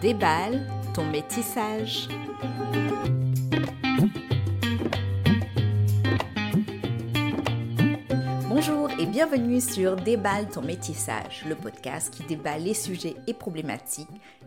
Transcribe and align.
Déballe 0.00 0.64
ton 0.94 1.04
métissage. 1.06 2.06
Bonjour 8.48 8.88
et 8.92 9.06
bienvenue 9.06 9.60
sur 9.60 9.96
Déballe 9.96 10.48
ton 10.50 10.62
métissage, 10.62 11.44
le 11.48 11.56
podcast 11.56 12.14
qui 12.14 12.22
déballe 12.22 12.62
les 12.62 12.74
sujets 12.74 13.16
et 13.26 13.34
problématiques 13.34 14.06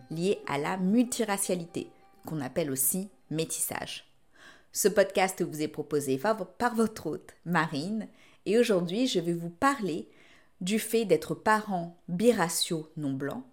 liés 0.09 0.39
à 0.47 0.57
la 0.57 0.77
multiracialité, 0.77 1.89
qu'on 2.25 2.39
appelle 2.39 2.71
aussi 2.71 3.09
métissage. 3.29 4.09
Ce 4.71 4.87
podcast 4.87 5.43
vous 5.43 5.61
est 5.61 5.67
proposé 5.67 6.17
par 6.17 6.75
votre 6.75 7.07
hôte, 7.07 7.35
Marine, 7.43 8.07
et 8.45 8.57
aujourd'hui 8.57 9.05
je 9.05 9.19
vais 9.19 9.33
vous 9.33 9.49
parler 9.49 10.07
du 10.61 10.79
fait 10.79 11.03
d'être 11.03 11.35
parents 11.35 11.97
biraciaux 12.07 12.87
non 12.95 13.11
blancs, 13.11 13.43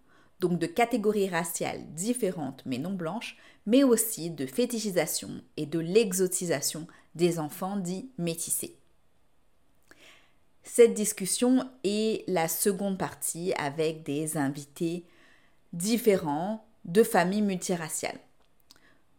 donc 0.41 0.59
de 0.59 0.66
catégories 0.66 1.29
raciales 1.29 1.84
différentes 1.95 2.62
mais 2.66 2.79
non 2.79 2.92
blanches, 2.92 3.37
mais 3.66 3.83
aussi 3.83 4.30
de 4.30 4.46
fétichisation 4.46 5.42
et 5.56 5.66
de 5.66 5.79
l'exotisation 5.79 6.87
des 7.15 7.38
enfants 7.38 7.77
dits 7.77 8.10
métissés. 8.19 8.77
Cette 10.62 10.95
discussion 10.95 11.69
est 11.82 12.24
la 12.29 12.46
seconde 12.46 12.98
partie 12.98 13.52
avec 13.55 14.02
des 14.05 14.37
invités 14.37 15.05
différents 15.73 16.65
de 16.84 17.02
familles 17.02 17.43
multiraciales. 17.43 18.20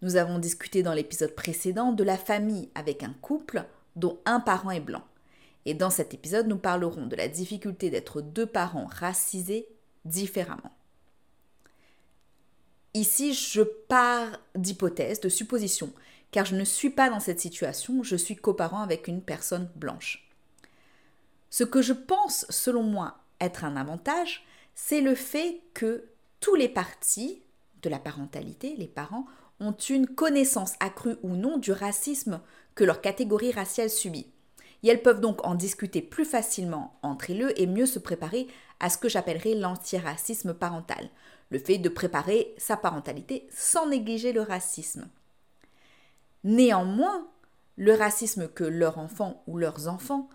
Nous 0.01 0.15
avons 0.15 0.39
discuté 0.39 0.83
dans 0.83 0.93
l'épisode 0.93 1.35
précédent 1.35 1.91
de 1.91 2.03
la 2.03 2.17
famille 2.17 2.69
avec 2.75 3.03
un 3.03 3.13
couple 3.21 3.65
dont 3.95 4.17
un 4.25 4.39
parent 4.39 4.71
est 4.71 4.79
blanc. 4.79 5.03
Et 5.65 5.73
dans 5.73 5.89
cet 5.89 6.13
épisode, 6.13 6.47
nous 6.47 6.57
parlerons 6.57 7.07
de 7.07 7.15
la 7.15 7.27
difficulté 7.27 7.89
d'être 7.89 8.21
deux 8.21 8.45
parents 8.45 8.87
racisés 8.89 9.67
différemment. 10.05 10.71
Ici, 12.93 13.33
je 13.33 13.61
pars 13.61 14.39
d'hypothèses, 14.55 15.19
de 15.19 15.29
suppositions, 15.29 15.93
car 16.31 16.45
je 16.45 16.55
ne 16.55 16.63
suis 16.63 16.89
pas 16.89 17.09
dans 17.09 17.19
cette 17.19 17.39
situation, 17.39 18.03
je 18.03 18.15
suis 18.15 18.35
coparent 18.35 18.81
avec 18.81 19.07
une 19.07 19.21
personne 19.21 19.69
blanche. 19.75 20.29
Ce 21.49 21.63
que 21.63 21.81
je 21.81 21.93
pense, 21.93 22.45
selon 22.49 22.83
moi, 22.83 23.19
être 23.41 23.63
un 23.63 23.75
avantage, 23.75 24.45
c'est 24.75 25.01
le 25.01 25.15
fait 25.15 25.61
que 25.73 26.05
tous 26.39 26.55
les 26.55 26.69
partis 26.69 27.41
de 27.81 27.89
la 27.89 27.99
parentalité, 27.99 28.75
les 28.77 28.87
parents, 28.87 29.25
ont 29.59 29.73
une 29.73 30.07
connaissance 30.07 30.73
accrue 30.79 31.17
ou 31.21 31.35
non 31.35 31.57
du 31.57 31.71
racisme 31.71 32.41
que 32.75 32.83
leur 32.83 33.01
catégorie 33.01 33.51
raciale 33.51 33.89
subit 33.89 34.27
et 34.83 34.89
elles 34.89 35.01
peuvent 35.01 35.21
donc 35.21 35.45
en 35.45 35.55
discuter 35.55 36.01
plus 36.01 36.25
facilement 36.25 36.97
entre 37.01 37.31
eux 37.31 37.53
et 37.59 37.67
mieux 37.67 37.85
se 37.85 37.99
préparer 37.99 38.47
à 38.79 38.89
ce 38.89 38.97
que 38.97 39.09
j'appellerais 39.09 39.55
l'antiracisme 39.55 40.53
parental, 40.53 41.09
le 41.49 41.59
fait 41.59 41.77
de 41.77 41.89
préparer 41.89 42.53
sa 42.57 42.77
parentalité 42.77 43.47
sans 43.51 43.87
négliger 43.87 44.33
le 44.33 44.41
racisme. 44.41 45.07
Néanmoins, 46.43 47.27
le 47.77 47.93
racisme 47.93 48.47
que 48.47 48.63
leur 48.63 48.97
enfant 48.97 49.43
ou 49.47 49.57
leurs 49.57 49.87
enfants 49.87 50.29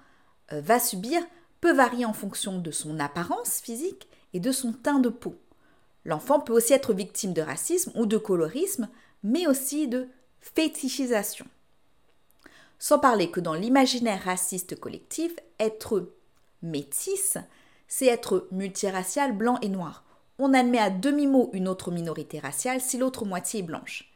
euh, 0.52 0.60
va 0.60 0.80
subir 0.80 1.22
peut 1.60 1.72
varier 1.72 2.04
en 2.04 2.12
fonction 2.12 2.58
de 2.58 2.70
son 2.70 2.98
apparence 3.00 3.60
physique 3.60 4.08
et 4.32 4.40
de 4.40 4.52
son 4.52 4.72
teint 4.72 4.98
de 4.98 5.08
peau. 5.08 5.36
L'enfant 6.04 6.40
peut 6.40 6.52
aussi 6.52 6.72
être 6.72 6.92
victime 6.92 7.32
de 7.32 7.40
racisme 7.40 7.92
ou 7.94 8.06
de 8.06 8.18
colorisme, 8.18 8.88
mais 9.22 9.46
aussi 9.46 9.88
de 9.88 10.08
fétichisation. 10.40 11.46
Sans 12.78 12.98
parler 12.98 13.30
que 13.30 13.40
dans 13.40 13.54
l'imaginaire 13.54 14.22
raciste 14.24 14.78
collectif, 14.78 15.34
être 15.58 16.12
métisse, 16.62 17.38
c'est 17.88 18.06
être 18.06 18.48
multiracial, 18.50 19.32
blanc 19.32 19.58
et 19.62 19.68
noir. 19.68 20.03
On 20.38 20.52
admet 20.52 20.78
à 20.78 20.90
demi-mot 20.90 21.50
une 21.52 21.68
autre 21.68 21.90
minorité 21.90 22.38
raciale 22.40 22.80
si 22.80 22.98
l'autre 22.98 23.24
moitié 23.24 23.60
est 23.60 23.64
blanche. 23.64 24.12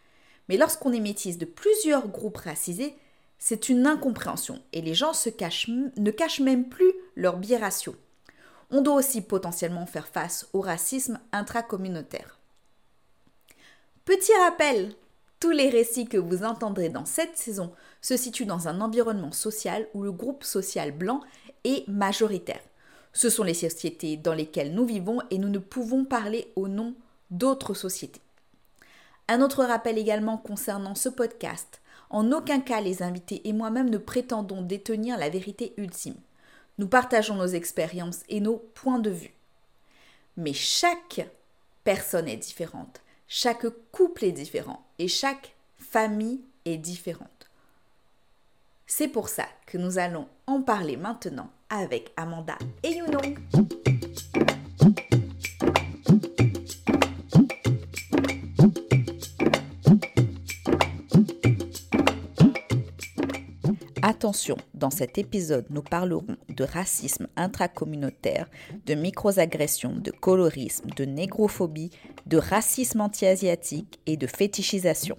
Mais 0.49 0.57
lorsqu'on 0.57 0.93
est 0.93 1.01
métisse 1.01 1.39
de 1.39 1.45
plusieurs 1.45 2.09
groupes 2.09 2.39
racisés, 2.39 2.97
c'est 3.39 3.69
une 3.69 3.87
incompréhension 3.87 4.61
et 4.73 4.81
les 4.81 4.95
gens 4.95 5.13
ne 5.27 6.11
cachent 6.11 6.41
même 6.41 6.69
plus 6.69 6.93
leur 7.15 7.37
biais 7.37 7.59
raciaux. 7.59 7.97
On 8.71 8.83
doit 8.83 8.97
aussi 8.97 9.21
potentiellement 9.21 9.87
faire 9.87 10.09
face 10.09 10.49
au 10.53 10.61
racisme 10.61 11.21
intracommunautaire. 11.33 12.39
Petit 14.05 14.33
rappel, 14.45 14.95
tous 15.41 15.51
les 15.51 15.69
récits 15.69 16.09
que 16.09 16.17
vous 16.17 16.43
entendrez 16.43 16.89
dans 16.89 17.05
cette 17.05 17.37
saison 17.37 17.73
se 18.01 18.17
situent 18.17 18.45
dans 18.45 18.67
un 18.67 18.81
environnement 18.81 19.33
social 19.33 19.87
où 19.95 20.03
le 20.03 20.13
groupe 20.13 20.43
social 20.43 20.91
blanc 20.91 21.21
est 21.65 21.87
majoritaire. 21.89 22.61
Ce 23.13 23.31
sont 23.31 23.45
les 23.45 23.55
sociétés 23.55 24.17
dans 24.17 24.35
lesquelles 24.35 24.75
nous 24.75 24.85
vivons 24.85 25.21
et 25.31 25.39
nous 25.39 25.49
ne 25.49 25.59
pouvons 25.59 26.05
parler 26.05 26.53
au 26.57 26.69
nom 26.69 26.95
d'autres 27.31 27.75
sociétés. 27.75 28.21
Un 29.29 29.43
autre 29.43 29.65
rappel 29.65 29.99
également 29.99 30.39
concernant 30.39 30.95
ce 30.95 31.09
podcast. 31.09 31.81
En 32.11 32.33
aucun 32.33 32.61
cas 32.61 32.81
les 32.81 33.03
invités 33.03 33.47
et 33.47 33.53
moi-même 33.53 33.91
ne 33.91 33.99
prétendons 33.99 34.63
détenir 34.63 35.19
la 35.19 35.29
vérité 35.29 35.75
ultime. 35.77 36.17
Nous 36.79 36.89
partageons 36.89 37.35
nos 37.35 37.47
expériences 37.47 38.21
et 38.29 38.41
nos 38.41 38.57
points 38.57 39.01
de 39.01 39.11
vue. 39.11 39.35
Mais 40.37 40.53
chaque 40.53 41.29
personne 41.85 42.29
est 42.29 42.37
différente. 42.37 43.03
Chaque 43.27 43.67
couple 43.93 44.25
est 44.25 44.33
différent 44.33 44.87
et 44.99 45.09
chaque 45.09 45.55
famille 45.77 46.41
est 46.65 46.79
différente. 46.79 47.51
C'est 48.87 49.09
pour 49.09 49.29
ça 49.29 49.47
que 49.67 49.77
nous 49.77 49.99
allons 49.99 50.29
en 50.47 50.63
parler 50.63 50.97
maintenant 50.97 51.51
avec 51.71 52.13
Amanda 52.17 52.57
et 52.83 52.91
Yunong. 52.91 53.39
Attention, 64.03 64.57
dans 64.75 64.91
cet 64.91 65.19
épisode, 65.19 65.67
nous 65.71 65.83
parlerons 65.83 66.37
de 66.49 66.65
racisme 66.65 67.29
intracommunautaire, 67.37 68.49
de 68.87 68.95
microagressions, 68.95 69.95
de 69.95 70.11
colorisme, 70.11 70.89
de 70.97 71.05
négrophobie, 71.05 71.91
de 72.27 72.39
racisme 72.39 73.01
anti-asiatique 73.01 74.01
et 74.07 74.17
de 74.17 74.27
fétichisation. 74.27 75.17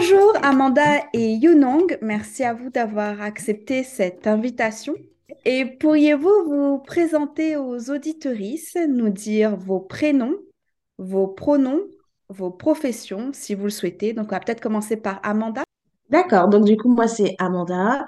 Bonjour 0.00 0.32
Amanda 0.42 1.04
et 1.12 1.34
Yunong, 1.34 1.98
merci 2.00 2.42
à 2.42 2.54
vous 2.54 2.70
d'avoir 2.70 3.20
accepté 3.20 3.84
cette 3.84 4.26
invitation. 4.26 4.94
Et 5.44 5.66
pourriez-vous 5.66 6.44
vous 6.46 6.78
présenter 6.78 7.58
aux 7.58 7.90
auditorices, 7.90 8.78
nous 8.88 9.10
dire 9.10 9.56
vos 9.56 9.78
prénoms, 9.78 10.38
vos 10.96 11.28
pronoms, 11.28 11.82
vos 12.30 12.50
professions, 12.50 13.32
si 13.34 13.54
vous 13.54 13.64
le 13.64 13.70
souhaitez? 13.70 14.14
Donc, 14.14 14.28
on 14.28 14.30
va 14.36 14.40
peut-être 14.40 14.62
commencer 14.62 14.96
par 14.96 15.20
Amanda. 15.22 15.64
D'accord, 16.08 16.48
donc 16.48 16.64
du 16.64 16.78
coup, 16.78 16.88
moi, 16.88 17.06
c'est 17.06 17.34
Amanda, 17.38 18.06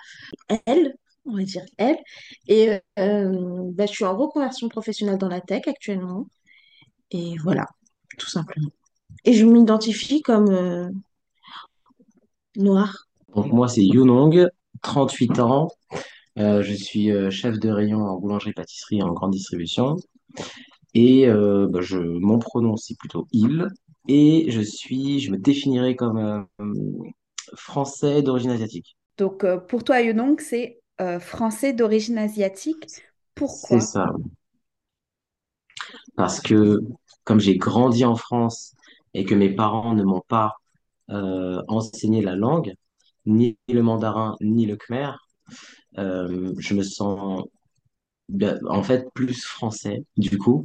elle, 0.65 0.95
on 1.27 1.37
va 1.37 1.43
dire 1.43 1.67
elle. 1.77 1.99
Et 2.49 2.71
euh, 2.99 3.71
bah, 3.71 3.85
je 3.85 3.93
suis 3.93 4.07
en 4.07 4.17
reconversion 4.17 4.71
professionnelle 4.71 5.19
dans 5.19 5.29
la 5.29 5.43
tech 5.43 5.69
actuellement. 5.69 6.27
Et 7.11 7.37
voilà, 7.43 7.67
tout 8.17 8.31
simplement. 8.31 8.71
Et 9.27 9.35
je 9.35 9.45
m'identifie 9.45 10.23
comme 10.23 10.49
euh, 10.49 10.89
noire. 12.57 13.07
Donc 13.35 13.53
moi, 13.53 13.69
c'est 13.69 13.83
Yunong, 13.83 14.49
38 14.83 15.41
ans, 15.41 15.69
euh, 16.39 16.63
je 16.63 16.73
suis 16.73 17.11
euh, 17.11 17.31
chef 17.31 17.59
de 17.59 17.69
rayon 17.71 18.01
en 18.05 18.19
boulangerie-pâtisserie 18.19 19.03
en 19.03 19.13
grande 19.13 19.33
distribution. 19.33 19.97
Et 20.95 21.29
euh, 21.29 21.67
bah, 21.69 21.81
je, 21.83 21.99
mon 21.99 22.39
pronom, 22.39 22.77
c'est 22.77 22.97
plutôt 22.97 23.27
il. 23.33 23.69
Et 24.09 24.51
je 24.51 24.61
suis, 24.61 25.21
je 25.21 25.31
me 25.31 25.37
définirais 25.37 25.95
comme 25.95 26.47
français 27.55 28.23
d'origine 28.23 28.51
asiatique. 28.51 28.97
Donc, 29.17 29.47
pour 29.69 29.85
toi, 29.85 30.01
Yunong, 30.01 30.41
c'est 30.41 30.81
français 31.21 31.73
d'origine 31.73 32.19
asiatique. 32.19 33.03
Pourquoi? 33.35 33.81
C'est 33.81 33.87
ça. 33.87 34.13
Parce 36.17 36.41
que 36.41 36.81
comme 37.25 37.41
j'ai 37.41 37.57
grandi 37.57 38.05
en 38.05 38.17
France 38.17 38.75
et 39.15 39.25
que 39.25 39.35
mes 39.35 39.51
parents 39.51 39.95
ne 39.95 40.03
m'ont 40.03 40.23
pas 40.27 40.57
enseigné 41.09 42.23
la 42.23 42.37
langue, 42.37 42.75
ni 43.27 43.59
le 43.69 43.83
mandarin, 43.83 44.37
ni 44.41 44.67
le 44.67 44.77
khmer, 44.77 45.13
euh, 45.99 46.55
je 46.59 46.75
me 46.75 46.83
sens 46.83 47.45
en 48.69 48.83
fait 48.83 49.07
plus 49.15 49.45
français 49.45 50.05
du 50.17 50.39
coup, 50.39 50.65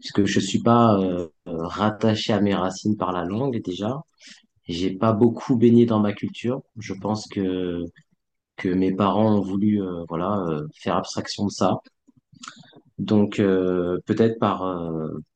puisque 0.00 0.24
je 0.24 0.40
suis 0.40 0.62
pas 0.62 0.98
euh, 1.00 1.28
rattaché 1.46 2.32
à 2.32 2.40
mes 2.40 2.54
racines 2.54 2.96
par 2.96 3.12
la 3.12 3.24
langue 3.24 3.60
déjà. 3.62 4.00
J'ai 4.68 4.92
pas 4.96 5.12
beaucoup 5.12 5.56
baigné 5.56 5.86
dans 5.86 6.00
ma 6.00 6.12
culture. 6.14 6.62
Je 6.78 6.94
pense 6.94 7.26
que 7.28 7.84
que 8.56 8.68
mes 8.70 8.94
parents 8.94 9.36
ont 9.38 9.42
voulu 9.42 9.82
euh, 9.82 10.04
voilà 10.08 10.44
faire 10.74 10.96
abstraction 10.96 11.46
de 11.46 11.50
ça. 11.52 11.78
Donc 12.98 13.36
peut-être 13.36 14.38
par 14.38 14.62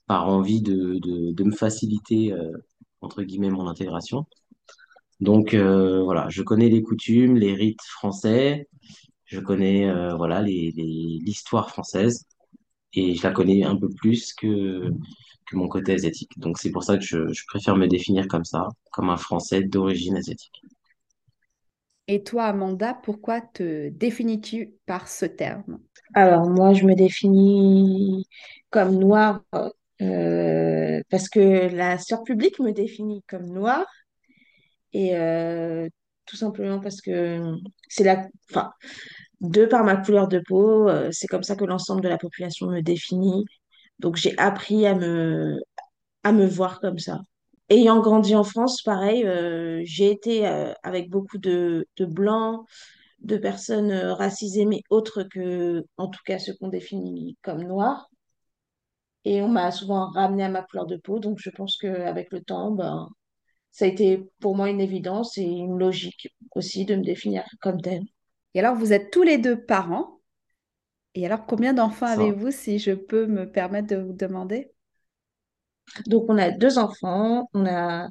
par 0.07 0.29
envie 0.29 0.63
de, 0.63 0.99
de, 0.99 1.33
de 1.33 1.45
me 1.45 1.53
faciliter 1.53 2.35
entre 3.01 3.23
guillemets 3.23 3.51
mon 3.51 3.69
intégration. 3.69 4.27
Donc 5.23 5.55
voilà, 5.55 6.29
je 6.31 6.43
connais 6.43 6.69
les 6.69 6.83
coutumes, 6.83 7.37
les 7.37 7.55
rites 7.55 7.83
français, 7.83 8.69
je 9.27 9.41
connais 9.41 9.89
euh, 9.89 10.15
voilà 10.17 10.43
les, 10.43 10.73
les- 10.77 11.21
l'histoire 11.25 11.71
française 11.71 12.27
et 12.95 13.15
je 13.17 13.23
la 13.25 13.33
connais 13.33 13.65
un 13.65 13.77
peu 13.77 13.89
plus 13.91 14.35
que, 14.35 14.91
que 15.47 15.57
mon 15.57 15.69
côté 15.69 15.95
asiatique. 15.95 16.33
Donc 16.39 16.59
c'est 16.59 16.71
pour 16.73 16.85
ça 16.85 16.99
que 16.99 17.05
je, 17.05 17.33
je 17.33 17.45
préfère 17.49 17.77
me 17.77 17.89
définir 17.89 18.29
comme 18.29 18.45
ça, 18.47 18.69
comme 18.93 19.11
un 19.11 19.17
Français 19.19 19.63
d'origine 19.65 20.17
asiatique. 20.17 20.63
Et 22.09 22.23
toi, 22.25 22.45
Amanda, 22.47 22.95
pourquoi 22.95 23.41
te 23.41 23.89
définis-tu 23.91 24.75
par 24.87 25.09
ce 25.09 25.25
terme? 25.27 25.79
Alors, 26.15 26.49
moi, 26.51 26.75
je 26.75 26.85
me 26.85 26.95
définis 26.95 28.27
comme 28.71 28.97
noire 28.99 29.43
euh, 30.03 31.01
parce 31.11 31.29
que 31.29 31.41
la 31.75 31.99
sœur 31.99 32.23
publique 32.25 32.59
me 32.61 32.73
définit 32.73 33.23
comme 33.29 33.47
noire 33.47 33.87
et 34.93 35.17
euh, 35.17 35.89
tout 36.27 36.37
simplement 36.37 36.81
parce 36.81 37.00
que 37.00 37.55
c'est 37.89 38.05
la, 38.05 38.27
enfin, 38.50 38.73
de 39.41 39.67
par 39.67 39.85
ma 39.85 39.97
couleur 39.97 40.29
de 40.29 40.41
peau, 40.47 40.89
euh, 40.89 41.11
c'est 41.12 41.27
comme 41.27 41.43
ça 41.43 41.56
que 41.56 41.65
l'ensemble 41.65 42.03
de 42.03 42.09
la 42.09 42.19
population 42.19 42.67
me 42.69 42.81
définit. 42.81 43.44
Donc, 43.99 44.17
j'ai 44.17 44.37
appris 44.39 44.87
à 44.87 44.94
me, 44.94 45.59
à 46.25 46.33
me 46.33 46.47
voir 46.47 46.81
comme 46.81 46.99
ça. 46.99 47.21
Ayant 47.71 48.00
grandi 48.00 48.35
en 48.35 48.44
France, 48.44 48.83
pareil, 48.83 49.25
euh, 49.27 49.83
j'ai 49.85 50.11
été 50.11 50.47
avec 50.83 51.11
beaucoup 51.11 51.39
de, 51.39 51.87
de 51.97 52.05
blancs, 52.05 52.67
de 53.21 53.37
personnes 53.39 53.93
racisées, 53.93 54.67
mais 54.67 54.83
autres 54.91 55.23
que, 55.25 55.85
en 55.97 56.09
tout 56.09 56.21
cas, 56.27 56.39
ceux 56.39 56.55
qu'on 56.55 56.69
définit 56.69 57.37
comme 57.43 57.62
noirs. 57.65 58.09
Et 59.25 59.43
on 59.43 59.49
m'a 59.49 59.71
souvent 59.71 60.11
ramené 60.11 60.44
à 60.44 60.49
ma 60.49 60.62
couleur 60.62 60.87
de 60.87 60.97
peau. 60.97 61.19
Donc, 61.19 61.39
je 61.41 61.50
pense 61.50 61.77
qu'avec 61.77 62.33
le 62.33 62.43
temps, 62.43 62.73
ben, 62.73 63.09
ça 63.73 63.87
a 63.87 63.89
été 63.89 64.23
pour 64.39 64.55
moi 64.55 64.69
une 64.69 64.81
évidence 64.81 65.39
et 65.39 65.43
une 65.43 65.79
logique 65.79 66.29
aussi 66.55 66.85
de 66.85 66.95
me 66.95 67.03
définir 67.03 67.45
comme 67.61 67.81
telle. 67.81 68.05
Et 68.55 68.61
alors, 68.61 68.77
vous 68.77 68.93
êtes 68.93 69.11
tous 69.11 69.23
les 69.23 69.39
deux 69.39 69.61
parents. 69.65 70.21
Et 71.15 71.25
alors, 71.25 71.47
combien 71.47 71.73
d'enfants 71.73 72.07
avez-vous, 72.07 72.51
si 72.51 72.79
je 72.79 72.93
peux 72.93 73.27
me 73.27 73.51
permettre 73.51 73.89
de 73.89 73.97
vous 73.97 74.13
demander? 74.13 74.71
Donc, 76.07 76.27
on 76.29 76.37
a 76.37 76.51
deux 76.51 76.79
enfants, 76.79 77.49
on 77.55 77.67
a 77.67 78.09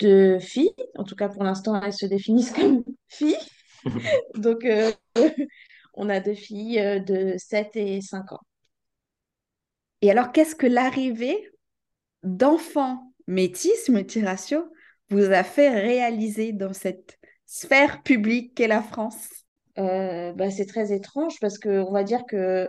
deux 0.00 0.38
filles. 0.38 0.74
En 0.96 1.04
tout 1.04 1.14
cas, 1.14 1.28
pour 1.28 1.44
l'instant, 1.44 1.80
elles 1.80 1.92
se 1.92 2.06
définissent 2.06 2.52
comme 2.52 2.84
filles. 3.08 3.36
Donc, 4.34 4.64
euh, 4.64 4.90
on 5.94 6.08
a 6.08 6.20
deux 6.20 6.34
filles 6.34 6.80
euh, 6.80 7.00
de 7.00 7.34
7 7.36 7.76
et 7.76 8.00
5 8.00 8.32
ans. 8.32 8.40
Et 10.00 10.10
alors, 10.10 10.32
qu'est-ce 10.32 10.54
que 10.56 10.66
l'arrivée 10.66 11.50
d'enfants 12.22 13.13
métis, 13.26 13.88
multiraciaux, 13.88 14.70
vous 15.10 15.30
a 15.32 15.42
fait 15.44 15.70
réaliser 15.70 16.52
dans 16.52 16.72
cette 16.72 17.18
sphère 17.46 18.02
publique 18.02 18.54
qu'est 18.54 18.68
la 18.68 18.82
France? 18.82 19.28
Euh, 19.78 20.32
bah, 20.32 20.50
c'est 20.50 20.66
très 20.66 20.92
étrange 20.92 21.38
parce 21.40 21.58
que 21.58 21.80
on 21.80 21.92
va 21.92 22.04
dire 22.04 22.24
que 22.26 22.68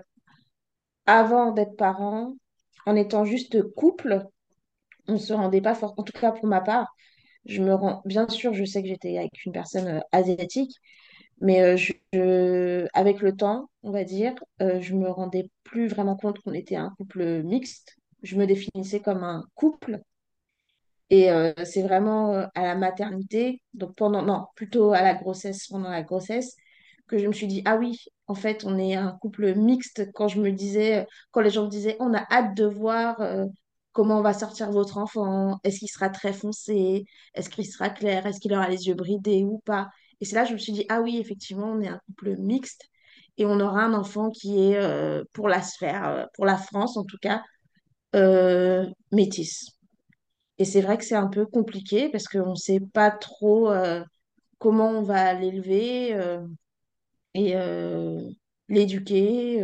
avant 1.05 1.51
d'être 1.51 1.75
parents, 1.75 2.35
en 2.85 2.95
étant 2.95 3.25
juste 3.25 3.61
couple, 3.73 4.25
on 5.07 5.17
se 5.17 5.33
rendait 5.33 5.61
pas 5.61 5.75
fort. 5.75 5.93
En 5.97 6.03
tout 6.03 6.17
cas, 6.19 6.31
pour 6.31 6.47
ma 6.47 6.61
part, 6.61 6.95
je 7.45 7.61
me 7.61 7.73
rends. 7.73 8.01
Bien 8.05 8.27
sûr, 8.27 8.53
je 8.53 8.65
sais 8.65 8.81
que 8.81 8.87
j'étais 8.87 9.17
avec 9.17 9.45
une 9.45 9.51
personne 9.51 9.87
euh, 9.87 9.99
asiatique, 10.11 10.75
mais 11.41 11.75
euh, 12.15 12.87
avec 12.93 13.21
le 13.21 13.35
temps, 13.35 13.69
on 13.83 13.91
va 13.91 14.03
dire, 14.03 14.33
euh, 14.61 14.81
je 14.81 14.95
me 14.95 15.09
rendais 15.09 15.49
plus 15.63 15.87
vraiment 15.87 16.15
compte 16.15 16.39
qu'on 16.39 16.53
était 16.53 16.75
un 16.75 16.91
couple 16.97 17.43
mixte. 17.43 17.97
Je 18.23 18.35
me 18.37 18.47
définissais 18.47 18.99
comme 18.99 19.23
un 19.23 19.45
couple. 19.55 19.99
Et 21.09 21.31
euh, 21.31 21.53
c'est 21.65 21.83
vraiment 21.83 22.33
euh, 22.33 22.45
à 22.55 22.63
la 22.63 22.75
maternité, 22.75 23.61
donc 23.73 23.95
pendant, 23.95 24.23
non, 24.23 24.45
plutôt 24.55 24.93
à 24.93 25.01
la 25.01 25.13
grossesse, 25.13 25.67
pendant 25.67 25.89
la 25.89 26.01
grossesse, 26.03 26.55
que 27.07 27.17
je 27.17 27.27
me 27.27 27.33
suis 27.33 27.47
dit, 27.47 27.61
ah 27.65 27.77
oui, 27.77 27.99
en 28.27 28.35
fait, 28.35 28.63
on 28.65 28.77
est 28.79 28.95
un 28.95 29.11
couple 29.21 29.55
mixte. 29.55 30.11
Quand 30.13 30.27
je 30.27 30.41
me 30.41 30.51
disais, 30.51 31.05
quand 31.31 31.41
les 31.41 31.51
gens 31.51 31.65
me 31.65 31.69
disaient, 31.69 31.97
on 31.99 32.13
a 32.13 32.25
hâte 32.31 32.55
de 32.57 32.65
voir 32.65 33.21
euh, 33.21 33.45
comment 33.91 34.19
on 34.19 34.21
va 34.21 34.33
sortir 34.33 34.71
votre 34.71 34.97
enfant, 34.97 35.59
est-ce 35.63 35.79
qu'il 35.79 35.89
sera 35.89 36.09
très 36.09 36.33
foncé, 36.33 37.05
est-ce 37.33 37.49
qu'il 37.49 37.65
sera 37.65 37.89
clair, 37.89 38.25
est-ce 38.25 38.39
qu'il 38.39 38.53
aura 38.53 38.67
les 38.69 38.87
yeux 38.87 38.95
bridés 38.95 39.43
ou 39.43 39.59
pas. 39.65 39.89
Et 40.21 40.25
c'est 40.25 40.35
là 40.35 40.43
que 40.43 40.49
je 40.49 40.53
me 40.53 40.57
suis 40.59 40.73
dit, 40.73 40.85
ah 40.89 41.01
oui, 41.01 41.17
effectivement, 41.17 41.67
on 41.67 41.81
est 41.81 41.87
un 41.87 41.99
couple 42.07 42.35
mixte 42.37 42.89
et 43.37 43.45
on 43.45 43.59
aura 43.59 43.83
un 43.83 43.93
enfant 43.93 44.31
qui 44.31 44.71
est, 44.71 44.77
euh, 44.77 45.23
pour 45.33 45.49
la 45.49 45.61
sphère, 45.61 46.05
euh, 46.07 46.25
pour 46.35 46.45
la 46.45 46.57
France 46.57 46.97
en 46.97 47.03
tout 47.05 47.17
cas, 47.21 47.43
euh, 48.15 48.85
métis. 49.11 49.74
Et 50.57 50.65
c'est 50.65 50.81
vrai 50.81 50.97
que 50.97 51.05
c'est 51.05 51.15
un 51.15 51.27
peu 51.27 51.45
compliqué 51.45 52.09
parce 52.09 52.27
qu'on 52.27 52.51
ne 52.51 52.55
sait 52.55 52.79
pas 52.93 53.11
trop 53.11 53.69
euh, 53.71 54.03
comment 54.59 54.89
on 54.91 55.03
va 55.03 55.33
l'élever 55.33 56.13
euh, 56.15 56.45
et 57.35 57.55
euh, 57.57 58.21
l'éduquer. 58.69 59.63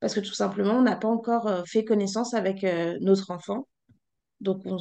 parce 0.00 0.14
que 0.14 0.20
tout 0.20 0.34
simplement, 0.34 0.74
on 0.74 0.82
n'a 0.82 0.96
pas 0.96 1.08
encore 1.08 1.66
fait 1.66 1.84
connaissance 1.84 2.34
avec 2.34 2.62
notre 3.00 3.30
enfant. 3.30 3.66
Donc, 4.40 4.62
on, 4.66 4.76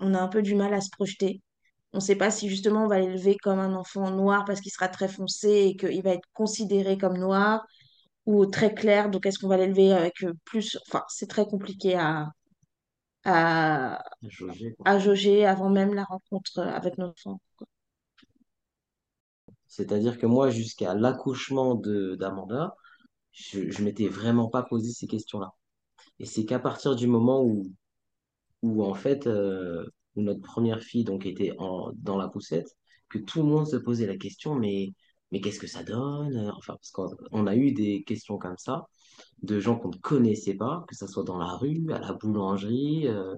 on- 0.00 0.14
a 0.14 0.20
un 0.20 0.28
peu 0.28 0.42
du 0.42 0.54
mal 0.56 0.74
à 0.74 0.80
se 0.82 0.90
projeter. 0.90 1.42
On 1.94 1.98
ne 1.98 2.02
sait 2.02 2.16
pas 2.16 2.30
si 2.32 2.48
justement 2.50 2.84
on 2.84 2.88
va 2.88 3.00
l'élever 3.00 3.36
comme 3.42 3.58
un 3.60 3.74
enfant 3.74 4.10
noir 4.12 4.44
parce 4.46 4.60
qu'il 4.60 4.72
sera 4.72 4.88
très 4.88 5.08
foncé 5.08 5.48
et 5.50 5.76
qu'il 5.76 6.02
va 6.02 6.12
être 6.12 6.28
considéré 6.34 6.98
comme 6.98 7.18
noir 7.18 7.64
ou 8.26 8.46
très 8.46 8.74
clair. 8.74 9.10
Donc, 9.10 9.26
est-ce 9.26 9.38
qu'on 9.40 9.48
va 9.48 9.58
l'élever 9.58 9.92
avec 9.94 10.14
plus... 10.44 10.78
Enfin, 10.88 11.04
c'est 11.08 11.28
très 11.30 11.46
compliqué 11.46 11.96
à, 11.96 12.28
à, 13.24 14.04
jauger, 14.22 14.74
quoi. 14.74 14.88
à 14.88 14.98
jauger 14.98 15.46
avant 15.46 15.70
même 15.70 15.94
la 15.94 16.04
rencontre 16.04 16.60
avec 16.60 16.98
notre 16.98 17.26
enfant. 17.26 17.40
C'est-à-dire 19.66 20.18
que 20.18 20.26
moi, 20.26 20.50
jusqu'à 20.50 20.94
l'accouchement 20.94 21.74
d'Amanda, 21.74 22.76
je, 23.32 23.70
je 23.70 23.82
m'étais 23.82 24.06
vraiment 24.06 24.48
pas 24.48 24.62
posé 24.62 24.92
ces 24.92 25.06
questions-là. 25.06 25.52
Et 26.18 26.26
c'est 26.26 26.44
qu'à 26.44 26.58
partir 26.58 26.94
du 26.94 27.06
moment 27.06 27.42
où, 27.42 27.72
où 28.62 28.84
en 28.84 28.94
fait, 28.94 29.26
euh, 29.26 29.84
où 30.16 30.22
notre 30.22 30.40
première 30.40 30.82
fille 30.82 31.04
donc 31.04 31.26
était 31.26 31.52
en, 31.58 31.92
dans 31.96 32.16
la 32.16 32.28
poussette, 32.28 32.68
que 33.08 33.18
tout 33.18 33.42
le 33.42 33.48
monde 33.48 33.66
se 33.66 33.76
posait 33.76 34.06
la 34.06 34.16
question, 34.16 34.54
mais, 34.54 34.92
mais 35.32 35.40
qu'est-ce 35.40 35.58
que 35.60 35.66
ça 35.66 35.82
donne? 35.82 36.52
Enfin, 36.56 36.74
parce 36.74 36.90
qu'on 36.92 37.08
on 37.32 37.46
a 37.46 37.56
eu 37.56 37.72
des 37.72 38.04
questions 38.04 38.38
comme 38.38 38.58
ça, 38.58 38.86
de 39.42 39.60
gens 39.60 39.76
qu'on 39.76 39.90
ne 39.90 39.96
connaissait 39.96 40.54
pas, 40.54 40.84
que 40.88 40.96
ce 40.96 41.06
soit 41.06 41.24
dans 41.24 41.38
la 41.38 41.56
rue, 41.56 41.84
à 41.92 41.98
la 41.98 42.12
boulangerie, 42.12 43.08
euh, 43.08 43.34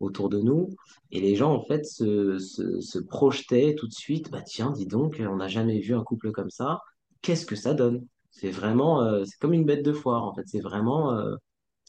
autour 0.00 0.28
de 0.30 0.38
nous. 0.40 0.70
Et 1.10 1.20
les 1.20 1.36
gens, 1.36 1.52
en 1.54 1.62
fait, 1.62 1.84
se, 1.84 2.38
se, 2.38 2.80
se 2.80 2.98
projetaient 2.98 3.74
tout 3.78 3.86
de 3.86 3.92
suite, 3.92 4.30
bah 4.30 4.42
tiens, 4.42 4.70
dis 4.72 4.86
donc, 4.86 5.20
on 5.20 5.36
n'a 5.36 5.48
jamais 5.48 5.78
vu 5.80 5.94
un 5.94 6.02
couple 6.04 6.32
comme 6.32 6.50
ça, 6.50 6.80
qu'est-ce 7.22 7.46
que 7.46 7.56
ça 7.56 7.74
donne? 7.74 8.06
C'est 8.30 8.50
vraiment, 8.50 9.02
euh, 9.02 9.24
c'est 9.24 9.38
comme 9.38 9.52
une 9.54 9.64
bête 9.64 9.84
de 9.84 9.92
foire, 9.92 10.24
en 10.24 10.34
fait. 10.34 10.44
C'est 10.46 10.60
vraiment, 10.60 11.12
euh, 11.14 11.36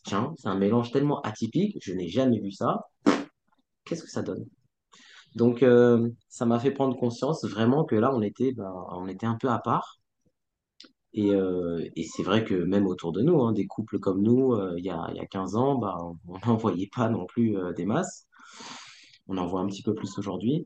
tiens, 0.04 0.34
c'est 0.38 0.48
un 0.50 0.58
mélange 0.58 0.92
tellement 0.92 1.22
atypique, 1.22 1.78
je 1.82 1.94
n'ai 1.94 2.10
jamais 2.10 2.40
vu 2.40 2.52
ça, 2.52 2.82
qu'est-ce 3.86 4.04
que 4.04 4.10
ça 4.10 4.22
donne? 4.22 4.46
Donc, 5.36 5.64
euh, 5.64 6.10
ça 6.30 6.46
m'a 6.46 6.60
fait 6.60 6.72
prendre 6.72 6.98
conscience 6.98 7.46
vraiment 7.46 7.86
que 7.86 7.96
là, 7.96 8.14
on 8.14 8.22
était, 8.22 8.52
bah, 8.54 8.74
on 8.92 9.08
était 9.08 9.26
un 9.26 9.38
peu 9.38 9.50
à 9.50 9.60
part. 9.60 10.00
Et, 11.14 11.32
euh, 11.32 11.86
et 11.96 12.06
c'est 12.06 12.24
vrai 12.24 12.46
que 12.46 12.54
même 12.56 12.88
autour 12.88 13.12
de 13.12 13.22
nous, 13.22 13.42
hein, 13.42 13.52
des 13.54 13.68
couples 13.68 14.00
comme 14.00 14.22
nous, 14.22 14.54
euh, 14.54 14.76
il 14.78 14.86
y 14.86 14.90
a, 14.90 15.12
y 15.14 15.20
a 15.20 15.26
15 15.26 15.56
ans, 15.56 15.78
bah, 15.78 15.98
on 16.28 16.38
n'en 16.48 16.56
voyait 16.58 16.90
pas 16.94 17.10
non 17.10 17.26
plus 17.26 17.56
des 17.76 17.86
masses. 17.86 18.28
On 19.28 19.38
en 19.38 19.48
voit 19.48 19.62
un 19.62 19.68
petit 19.68 19.84
peu 19.84 19.94
plus 19.94 20.18
aujourd'hui. 20.18 20.66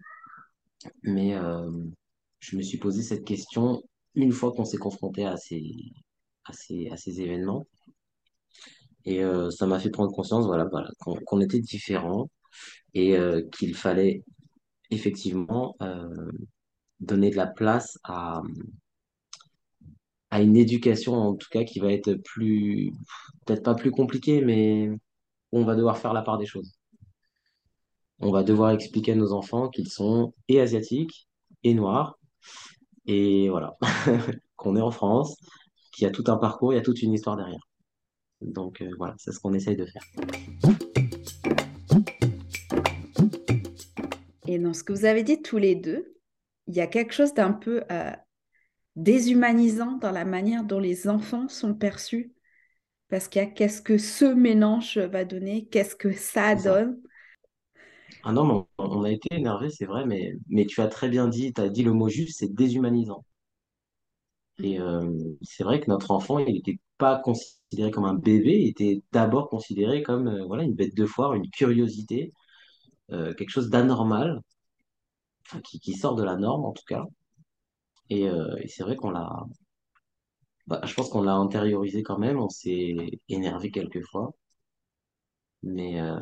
Mais 1.03 1.36
je 2.39 2.57
me 2.57 2.62
suis 2.62 2.77
posé 2.77 3.01
cette 3.03 3.25
question 3.25 3.84
une 4.15 4.31
fois 4.31 4.51
qu'on 4.51 4.65
s'est 4.65 4.77
confronté 4.77 5.25
à 5.25 5.38
ces, 5.38 5.63
à 6.45 6.53
ces, 6.53 6.89
à 6.89 6.98
ces 6.98 7.22
événements. 7.22 7.67
Et 9.05 9.22
ça 9.51 9.67
m'a 9.67 9.79
fait 9.79 9.89
prendre 9.89 10.12
conscience, 10.13 10.45
voilà, 10.45 10.65
voilà, 10.65 10.89
qu'on 11.00 11.41
était 11.41 11.60
différents 11.60 12.29
et 12.93 13.17
qu'il 13.51 13.75
fallait 13.75 14.24
effectivement 14.92 15.75
euh, 15.82 16.32
donner 17.00 17.30
de 17.30 17.36
la 17.36 17.48
place 17.48 17.98
à, 18.04 18.42
à 20.30 20.42
une 20.42 20.58
éducation, 20.58 21.13
en 21.13 21.36
tout 21.36 21.48
cas, 21.51 21.63
qui 21.63 21.80
va 21.80 21.92
être 21.92 22.13
plus, 22.13 22.92
peut-être 23.46 23.63
pas 23.63 23.75
plus 23.75 23.92
compliquée, 23.92 24.42
mais 24.44 24.89
on 25.51 25.63
va 25.63 25.75
devoir 25.75 25.98
faire 25.98 26.13
la 26.13 26.22
part 26.22 26.38
des 26.38 26.46
choses. 26.46 26.74
On 28.20 28.32
va 28.32 28.44
devoir 28.44 28.72
expliquer 28.72 29.13
à 29.13 29.15
nos 29.15 29.34
enfants 29.34 29.70
qu'ils 29.70 29.89
sont 29.89 30.34
et 30.48 30.60
asiatiques 30.60 31.27
et 31.63 31.74
noirs, 31.74 32.18
et 33.06 33.50
voilà, 33.50 33.75
qu'on 34.56 34.75
est 34.75 34.82
en 34.82 34.92
France, 34.92 35.36
qu'il 35.94 36.06
y 36.06 36.08
a 36.08 36.12
tout 36.12 36.24
un 36.27 36.38
parcours, 36.38 36.74
il 36.74 36.77
y 36.77 36.80
a 36.80 36.84
toute 36.84 37.01
une 37.01 37.13
histoire 37.13 37.38
derrière. 37.38 37.62
Donc 38.42 38.82
euh, 38.82 38.89
voilà, 38.98 39.15
c'est 39.18 39.32
ce 39.32 39.39
qu'on 39.39 39.54
essaye 39.54 39.75
de 39.75 39.86
faire. 39.86 40.04
Et 44.48 44.60
dans 44.60 44.74
ce 44.74 44.84
que 44.84 44.94
vous 44.94 45.06
avez 45.06 45.24
dit 45.24 45.42
tous 45.42 45.58
les 45.58 45.75
deux, 45.75 46.16
il 46.68 46.75
y 46.75 46.82
a 46.82 46.88
quelque 46.88 47.14
chose 47.14 47.34
d'un 47.34 47.52
peu 47.52 47.84
euh, 47.92 48.12
déshumanisant 48.96 49.98
dans 49.98 50.12
la 50.12 50.25
manière 50.25 50.64
dont 50.64 50.80
les 50.80 51.08
enfants 51.08 51.48
sont 51.48 51.74
perçus. 51.74 52.34
Parce 53.10 53.28
qu'il 53.28 53.42
y 53.42 53.46
a 53.46 53.48
qu'est-ce 53.48 53.82
que 53.82 53.98
ce 53.98 54.25
mélange 54.25 54.98
va 54.98 55.25
donner, 55.25 55.68
qu'est-ce 55.68 55.96
que 55.96 56.12
ça 56.14 56.56
donne. 56.56 57.00
Ah 58.24 58.32
non, 58.32 58.46
mais 58.46 58.54
on, 58.54 58.68
on 58.78 59.04
a 59.04 59.12
été 59.12 59.28
énervé, 59.32 59.70
c'est 59.70 59.86
vrai, 59.86 60.06
mais, 60.06 60.34
mais 60.50 60.66
tu 60.66 60.82
as 60.82 60.88
très 60.88 61.10
bien 61.10 61.28
dit, 61.28 61.54
tu 61.54 61.62
as 61.62 61.70
dit 61.70 61.84
le 61.84 61.94
mot 61.94 62.10
juste, 62.10 62.40
c'est 62.40 62.54
déshumanisant. 62.54 63.24
Et 64.64 64.80
euh, 64.80 65.12
c'est 65.42 65.64
vrai 65.64 65.80
que 65.80 65.90
notre 65.90 66.12
enfant, 66.12 66.40
il 66.40 66.54
n'était 66.54 66.80
pas 66.98 67.20
considéré 67.20 67.92
comme 67.92 68.06
un 68.06 68.14
bébé, 68.14 68.62
il 68.62 68.70
était 68.70 69.04
d'abord 69.12 69.50
considéré 69.50 70.02
comme 70.02 70.28
euh, 70.28 70.46
voilà, 70.46 70.64
une 70.64 70.74
bête 70.74 70.96
de 70.96 71.06
foire, 71.06 71.34
une 71.34 71.50
curiosité, 71.50 72.32
euh, 73.12 73.33
quelque 73.33 73.50
chose 73.50 73.69
d'anormal, 73.69 74.41
qui, 75.63 75.79
qui 75.79 75.93
sort 75.93 76.15
de 76.15 76.24
la 76.24 76.35
norme 76.35 76.65
en 76.65 76.71
tout 76.71 76.85
cas. 76.88 77.03
Et, 78.09 78.27
euh, 78.29 78.55
et 78.62 78.67
c'est 78.67 78.83
vrai 78.83 78.95
qu'on 78.95 79.09
l'a, 79.12 79.45
bah, 80.67 80.81
je 80.83 80.93
pense 80.93 81.09
qu'on 81.09 81.24
l'a 81.24 81.35
intériorisé 81.35 82.03
quand 82.03 82.17
même, 82.17 82.39
on 82.39 82.50
s'est 82.50 82.95
énervé 83.29 83.71
quelquefois, 83.71 84.33
mais, 85.63 86.00
euh, 86.00 86.19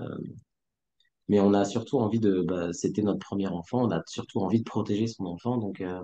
mais 1.27 1.39
on 1.39 1.53
a 1.53 1.65
surtout 1.65 1.99
envie 1.99 2.19
de, 2.19 2.41
bah, 2.41 2.71
c'était 2.73 3.01
notre 3.01 3.19
premier 3.19 3.47
enfant, 3.47 3.83
on 3.83 3.91
a 3.91 4.01
surtout 4.07 4.39
envie 4.39 4.59
de 4.59 4.63
protéger 4.63 5.07
son 5.07 5.25
enfant, 5.25 5.57
donc 5.57 5.81
euh, 5.81 6.03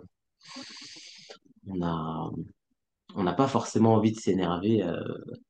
on 1.68 1.82
a, 1.82 2.30
on 3.16 3.24
n'a 3.24 3.34
pas 3.34 3.48
forcément 3.48 3.94
envie 3.96 4.12
de 4.12 4.20
s'énerver 4.20 4.84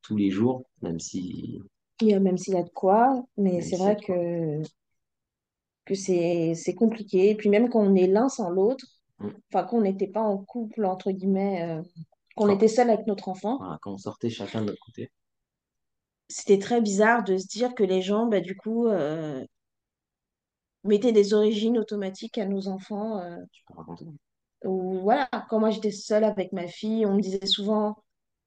tous 0.02 0.16
les 0.16 0.32
jours, 0.32 0.64
même 0.82 1.00
si, 1.00 1.60
même 2.02 2.38
s'il 2.38 2.54
y 2.54 2.58
a 2.58 2.64
de 2.64 2.70
quoi, 2.70 3.24
mais 3.38 3.62
c'est 3.62 3.78
vrai 3.78 3.96
que, 3.98 4.62
que 5.90 5.96
c'est, 5.96 6.54
c'est 6.56 6.76
compliqué. 6.76 7.32
Et 7.32 7.36
puis 7.36 7.50
même 7.50 7.70
quand 7.70 7.82
on 7.82 7.96
est 7.96 8.08
l'un 8.08 8.30
sans 8.30 8.52
l'autre, 8.52 8.86
Mm. 9.20 9.30
enfin 9.52 9.66
qu'on 9.66 9.82
n'était 9.82 10.08
pas 10.08 10.22
en 10.22 10.38
couple, 10.38 10.86
entre 10.86 11.12
guillemets, 11.12 11.64
euh, 11.64 11.84
qu'on 12.36 12.48
Quand, 12.48 12.56
était 12.56 12.70
seul 12.70 12.90
avec 12.90 13.08
notre 13.08 13.30
enfant, 13.30 13.60
voilà, 13.60 13.78
quand 13.82 13.94
on 13.94 13.98
sortait 13.98 14.30
chacun 14.30 14.62
de 14.62 14.68
notre 14.68 14.82
côté, 14.86 15.12
c'était 16.30 16.60
très 16.60 16.82
bizarre 16.82 17.24
de 17.24 17.38
se 17.38 17.48
dire 17.48 17.76
que 17.76 17.84
les 17.84 18.02
gens, 18.02 18.26
bah, 18.28 18.40
du 18.42 18.56
coup, 18.56 18.88
euh, 18.88 19.46
mettaient 20.84 21.12
des 21.14 21.34
origines 21.34 21.78
automatiques 21.78 22.38
à 22.38 22.46
nos 22.46 22.68
enfants. 22.68 23.20
euh, 23.20 23.38
tu 23.52 23.64
peux 23.66 23.74
raconter. 23.76 24.06
ou 24.66 25.00
voilà, 25.02 25.30
quand 25.50 25.60
moi 25.60 25.70
j'étais 25.72 25.92
seule 25.92 26.24
avec 26.24 26.52
ma 26.54 26.68
fille, 26.68 27.06
on 27.06 27.16
me 27.16 27.22
disait 27.22 27.46
souvent, 27.46 27.98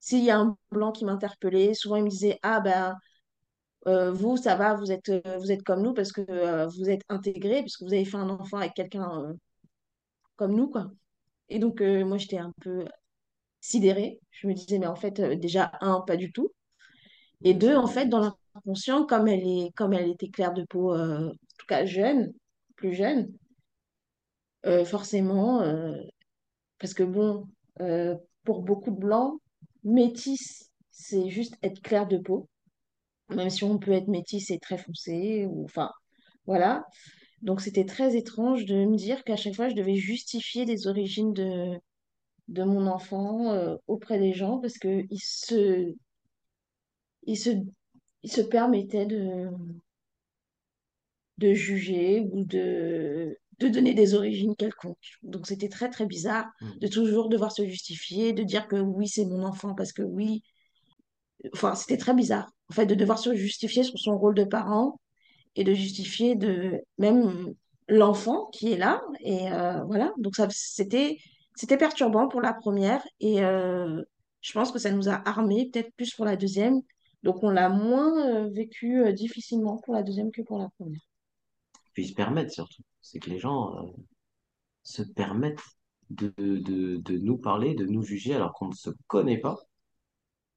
s'il 0.00 0.24
y 0.24 0.30
a 0.30 0.38
un 0.38 0.56
blanc 0.70 0.92
qui 0.92 1.04
m'interpellait, 1.04 1.74
souvent 1.74 1.96
il 1.96 2.04
me 2.04 2.08
disait, 2.10 2.38
ah 2.42 2.60
ben, 2.60 2.96
euh, 3.86 4.12
vous, 4.12 4.36
ça 4.36 4.54
va, 4.54 4.74
vous 4.74 4.92
êtes, 4.92 5.08
euh, 5.08 5.38
vous 5.38 5.50
êtes 5.50 5.62
comme 5.64 5.82
nous 5.82 5.92
parce 5.94 6.12
que 6.12 6.22
euh, 6.28 6.66
vous 6.68 6.88
êtes 6.88 7.02
intégrés, 7.08 7.60
parce 7.62 7.76
que 7.76 7.84
vous 7.84 7.92
avez 7.92 8.04
fait 8.04 8.16
un 8.16 8.30
enfant 8.30 8.58
avec 8.58 8.74
quelqu'un 8.74 9.34
comme 10.36 10.54
nous, 10.54 10.68
quoi. 10.68 10.90
Et 11.48 11.58
donc, 11.58 11.80
moi, 11.80 12.18
j'étais 12.18 12.38
un 12.38 12.52
peu 12.62 12.84
sidérée. 13.60 14.20
Je 14.30 14.46
me 14.46 14.54
disais, 14.54 14.78
mais 14.78 14.86
en 14.86 14.96
fait, 14.96 15.20
déjà, 15.20 15.72
un, 15.80 16.00
pas 16.00 16.16
du 16.16 16.32
tout. 16.32 16.50
Et 17.42 17.54
deux, 17.54 17.76
en 17.76 17.86
fait, 17.86 18.06
dans 18.06 18.20
l'inconscient, 18.54 19.06
comme 19.06 19.28
elle 19.28 19.46
est, 19.46 19.72
comme 19.76 19.92
elle 19.92 20.10
était 20.10 20.28
claire 20.28 20.54
de 20.54 20.64
peau, 20.64 20.96
en 20.96 21.30
tout 21.58 21.66
cas 21.68 21.84
jeune, 21.84 22.32
plus 22.76 22.94
jeune, 22.94 23.32
forcément, 24.86 25.62
parce 26.78 26.94
que 26.94 27.02
bon, 27.02 27.48
pour 28.44 28.62
beaucoup 28.62 28.90
de 28.90 28.98
blancs, 28.98 29.40
métis, 29.84 30.70
c'est 30.90 31.28
juste 31.28 31.56
être 31.62 31.82
clair 31.82 32.06
de 32.06 32.18
peau, 32.18 32.48
même 33.30 33.50
si 33.50 33.64
on 33.64 33.78
peut 33.78 33.92
être 33.92 34.08
métis 34.08 34.50
et 34.50 34.58
très 34.58 34.78
foncé, 34.78 35.46
ou 35.48 35.64
enfin, 35.64 35.90
voilà. 36.46 36.86
Donc, 37.42 37.60
c'était 37.62 37.86
très 37.86 38.16
étrange 38.16 38.66
de 38.66 38.86
me 38.86 38.96
dire 38.96 39.24
qu'à 39.24 39.36
chaque 39.36 39.54
fois, 39.56 39.68
je 39.70 39.74
devais 39.76 39.96
justifier 39.96 40.64
les 40.66 40.86
origines 40.88 41.32
de, 41.34 41.78
de 42.48 42.64
mon 42.64 42.86
enfant 42.86 43.52
euh, 43.52 43.76
auprès 43.88 44.18
des 44.20 44.32
gens 44.34 44.58
parce 44.60 44.78
qu'ils 44.78 45.08
se, 45.22 45.94
ils 47.26 47.36
se, 47.36 47.50
ils 48.22 48.30
se 48.32 48.40
permettaient 48.42 49.06
de, 49.06 49.50
de 51.38 51.54
juger 51.54 52.20
ou 52.32 52.44
de, 52.44 53.38
de 53.58 53.68
donner 53.68 53.94
des 53.94 54.14
origines 54.14 54.54
quelconques. 54.56 55.18
Donc 55.22 55.46
c'était 55.46 55.68
très 55.68 55.90
très 55.90 56.06
bizarre 56.06 56.46
de 56.80 56.86
Mm. 56.86 56.90
toujours 56.90 57.28
devoir 57.28 57.52
se 57.52 57.66
justifier, 57.66 58.32
de 58.32 58.42
dire 58.42 58.68
que 58.68 58.76
oui, 58.76 59.08
c'est 59.08 59.24
mon 59.26 59.42
enfant 59.44 59.74
parce 59.74 59.92
que 59.92 60.02
oui. 60.02 60.42
Enfin, 61.54 61.74
c'était 61.74 61.96
très 61.96 62.14
bizarre. 62.14 62.50
En 62.72 62.74
fait, 62.74 62.86
de 62.86 62.94
devoir 62.94 63.18
se 63.18 63.34
justifier 63.34 63.82
sur 63.82 63.98
son 63.98 64.16
rôle 64.16 64.34
de 64.34 64.44
parent 64.44 64.98
et 65.56 65.62
de 65.62 65.74
justifier 65.74 66.36
de 66.36 66.80
même 66.96 67.52
l'enfant 67.86 68.46
qui 68.46 68.72
est 68.72 68.78
là. 68.78 69.02
Et 69.20 69.52
euh, 69.52 69.84
voilà, 69.84 70.14
donc 70.16 70.36
ça, 70.36 70.48
c'était, 70.48 71.18
c'était 71.54 71.76
perturbant 71.76 72.28
pour 72.28 72.40
la 72.40 72.54
première 72.54 73.06
et 73.20 73.44
euh, 73.44 74.02
je 74.40 74.52
pense 74.54 74.72
que 74.72 74.78
ça 74.78 74.90
nous 74.90 75.10
a 75.10 75.20
armés 75.28 75.68
peut-être 75.70 75.92
plus 75.96 76.14
pour 76.14 76.24
la 76.24 76.34
deuxième. 76.34 76.80
Donc 77.22 77.42
on 77.42 77.50
l'a 77.50 77.68
moins 77.68 78.26
euh, 78.26 78.48
vécu 78.48 79.12
difficilement 79.12 79.76
pour 79.84 79.92
la 79.92 80.02
deuxième 80.02 80.30
que 80.30 80.40
pour 80.40 80.58
la 80.58 80.70
première. 80.78 81.06
puis 81.92 82.08
se 82.08 82.14
permettent 82.14 82.52
surtout. 82.52 82.80
C'est 83.02 83.18
que 83.18 83.28
les 83.28 83.38
gens 83.38 83.92
se 84.82 85.02
permettent 85.02 85.60
de, 86.08 86.32
de, 86.38 86.96
de 86.96 87.18
nous 87.18 87.36
parler, 87.36 87.74
de 87.74 87.84
nous 87.84 88.02
juger 88.02 88.34
alors 88.34 88.54
qu'on 88.54 88.68
ne 88.68 88.74
se 88.74 88.88
connaît 89.08 89.40
pas. 89.40 89.58